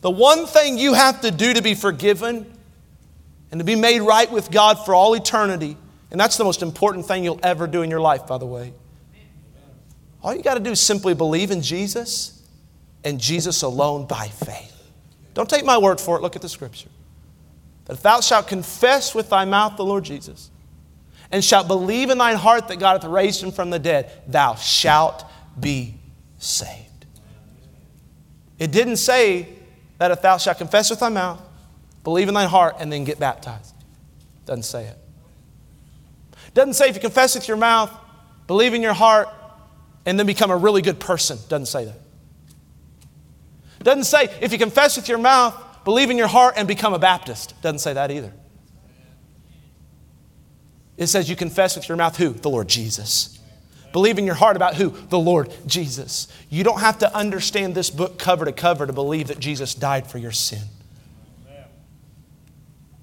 The 0.00 0.10
one 0.10 0.46
thing 0.46 0.78
you 0.78 0.94
have 0.94 1.20
to 1.20 1.30
do 1.30 1.54
to 1.54 1.62
be 1.62 1.74
forgiven 1.74 2.52
and 3.52 3.60
to 3.60 3.64
be 3.64 3.76
made 3.76 4.00
right 4.00 4.30
with 4.30 4.50
God 4.50 4.84
for 4.84 4.96
all 4.96 5.14
eternity, 5.14 5.76
and 6.10 6.20
that's 6.20 6.36
the 6.36 6.44
most 6.44 6.62
important 6.62 7.06
thing 7.06 7.24
you'll 7.24 7.40
ever 7.42 7.66
do 7.66 7.82
in 7.82 7.90
your 7.90 8.00
life, 8.00 8.26
by 8.26 8.38
the 8.38 8.46
way. 8.46 8.72
All 10.22 10.34
you 10.34 10.42
got 10.42 10.54
to 10.54 10.60
do 10.60 10.70
is 10.70 10.80
simply 10.80 11.14
believe 11.14 11.50
in 11.50 11.62
Jesus 11.62 12.42
and 13.04 13.20
Jesus 13.20 13.62
alone 13.62 14.06
by 14.06 14.28
faith. 14.28 14.72
Don't 15.34 15.48
take 15.48 15.64
my 15.64 15.78
word 15.78 16.00
for 16.00 16.16
it, 16.16 16.22
look 16.22 16.36
at 16.36 16.42
the 16.42 16.48
scripture. 16.48 16.88
That 17.84 17.94
if 17.94 18.02
thou 18.02 18.20
shalt 18.20 18.48
confess 18.48 19.14
with 19.14 19.30
thy 19.30 19.44
mouth 19.44 19.76
the 19.76 19.84
Lord 19.84 20.04
Jesus, 20.04 20.50
and 21.30 21.44
shalt 21.44 21.68
believe 21.68 22.10
in 22.10 22.18
thine 22.18 22.36
heart 22.36 22.68
that 22.68 22.78
God 22.78 23.02
hath 23.02 23.10
raised 23.10 23.42
him 23.42 23.52
from 23.52 23.70
the 23.70 23.78
dead, 23.78 24.10
thou 24.26 24.54
shalt 24.54 25.24
be 25.58 25.94
saved. 26.38 27.06
It 28.58 28.72
didn't 28.72 28.96
say 28.96 29.48
that 29.98 30.10
if 30.10 30.22
thou 30.22 30.38
shalt 30.38 30.58
confess 30.58 30.90
with 30.90 31.00
thy 31.00 31.08
mouth, 31.08 31.42
believe 32.04 32.28
in 32.28 32.34
thine 32.34 32.48
heart, 32.48 32.76
and 32.78 32.92
then 32.92 33.04
get 33.04 33.18
baptized. 33.18 33.74
Doesn't 34.44 34.62
say 34.62 34.84
it. 34.86 34.98
Doesn't 36.56 36.72
say 36.72 36.88
if 36.88 36.94
you 36.94 37.02
confess 37.02 37.34
with 37.34 37.48
your 37.48 37.58
mouth, 37.58 37.92
believe 38.46 38.72
in 38.72 38.80
your 38.80 38.94
heart, 38.94 39.28
and 40.06 40.18
then 40.18 40.26
become 40.26 40.50
a 40.50 40.56
really 40.56 40.80
good 40.80 40.98
person. 40.98 41.36
Doesn't 41.50 41.66
say 41.66 41.84
that. 41.84 42.00
Doesn't 43.80 44.04
say 44.04 44.34
if 44.40 44.52
you 44.52 44.58
confess 44.58 44.96
with 44.96 45.06
your 45.06 45.18
mouth, 45.18 45.54
believe 45.84 46.08
in 46.08 46.16
your 46.16 46.28
heart, 46.28 46.54
and 46.56 46.66
become 46.66 46.94
a 46.94 46.98
Baptist. 46.98 47.60
Doesn't 47.60 47.80
say 47.80 47.92
that 47.92 48.10
either. 48.10 48.32
It 50.96 51.08
says 51.08 51.28
you 51.28 51.36
confess 51.36 51.76
with 51.76 51.90
your 51.90 51.98
mouth 51.98 52.16
who? 52.16 52.30
The 52.30 52.48
Lord 52.48 52.68
Jesus. 52.68 53.38
Believe 53.92 54.16
in 54.16 54.24
your 54.24 54.34
heart 54.34 54.56
about 54.56 54.76
who? 54.76 54.88
The 55.10 55.18
Lord 55.18 55.54
Jesus. 55.66 56.26
You 56.48 56.64
don't 56.64 56.80
have 56.80 57.00
to 57.00 57.14
understand 57.14 57.74
this 57.74 57.90
book 57.90 58.18
cover 58.18 58.46
to 58.46 58.52
cover 58.52 58.86
to 58.86 58.94
believe 58.94 59.28
that 59.28 59.40
Jesus 59.40 59.74
died 59.74 60.06
for 60.06 60.16
your 60.16 60.32
sin. 60.32 60.62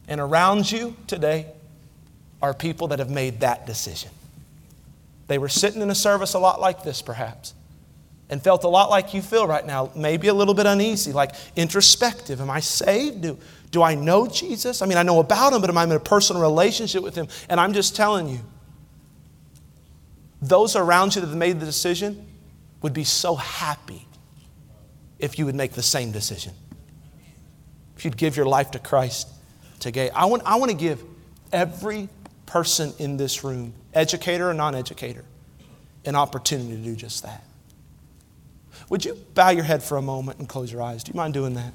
And 0.07 0.19
around 0.19 0.71
you 0.71 0.95
today 1.05 1.53
are 2.43 2.53
people 2.53 2.89
that 2.89 2.99
have 2.99 3.09
made 3.09 3.39
that 3.39 3.65
decision. 3.65 4.11
They 5.27 5.37
were 5.37 5.47
sitting 5.47 5.81
in 5.81 5.89
a 5.89 5.95
service 5.95 6.33
a 6.33 6.39
lot 6.39 6.59
like 6.59 6.83
this, 6.83 7.01
perhaps, 7.01 7.53
and 8.29 8.43
felt 8.43 8.65
a 8.65 8.67
lot 8.67 8.89
like 8.89 9.13
you 9.13 9.21
feel 9.21 9.47
right 9.47 9.65
now, 9.65 9.91
maybe 9.95 10.27
a 10.27 10.33
little 10.33 10.53
bit 10.53 10.65
uneasy, 10.65 11.13
like 11.13 11.31
introspective. 11.55 12.41
Am 12.41 12.49
I 12.49 12.59
saved? 12.59 13.21
Do, 13.21 13.37
do 13.71 13.81
I 13.81 13.95
know 13.95 14.27
Jesus? 14.27 14.81
I 14.81 14.85
mean, 14.85 14.97
I 14.97 15.03
know 15.03 15.19
about 15.19 15.53
him, 15.53 15.61
but 15.61 15.69
am 15.69 15.77
I 15.77 15.85
in 15.85 15.91
a 15.93 15.99
personal 16.01 16.41
relationship 16.41 17.01
with 17.01 17.15
him? 17.15 17.29
And 17.47 17.61
I'm 17.61 17.71
just 17.71 17.95
telling 17.95 18.27
you, 18.27 18.41
those 20.41 20.75
around 20.75 21.15
you 21.15 21.21
that 21.21 21.27
have 21.27 21.37
made 21.37 21.61
the 21.61 21.65
decision 21.65 22.27
would 22.81 22.93
be 22.93 23.05
so 23.05 23.35
happy 23.35 24.05
if 25.17 25.39
you 25.39 25.45
would 25.45 25.55
make 25.55 25.71
the 25.71 25.81
same 25.81 26.11
decision. 26.11 26.51
If 27.95 28.03
you'd 28.03 28.17
give 28.17 28.35
your 28.35 28.47
life 28.47 28.71
to 28.71 28.79
Christ 28.79 29.29
today. 29.79 30.09
I 30.09 30.25
want, 30.25 30.43
I 30.45 30.57
want 30.57 30.71
to 30.71 30.77
give 30.77 31.01
every 31.53 32.09
person 32.53 32.93
in 32.99 33.17
this 33.17 33.43
room, 33.43 33.73
educator 33.95 34.47
or 34.47 34.53
non 34.53 34.75
educator, 34.75 35.25
an 36.05 36.15
opportunity 36.15 36.77
to 36.77 36.83
do 36.83 36.95
just 36.95 37.23
that. 37.23 37.43
Would 38.89 39.03
you 39.03 39.15
bow 39.33 39.49
your 39.49 39.63
head 39.63 39.81
for 39.81 39.97
a 39.97 40.03
moment 40.03 40.37
and 40.37 40.47
close 40.47 40.71
your 40.71 40.83
eyes? 40.83 41.03
Do 41.03 41.11
you 41.11 41.17
mind 41.17 41.33
doing 41.33 41.55
that? 41.55 41.73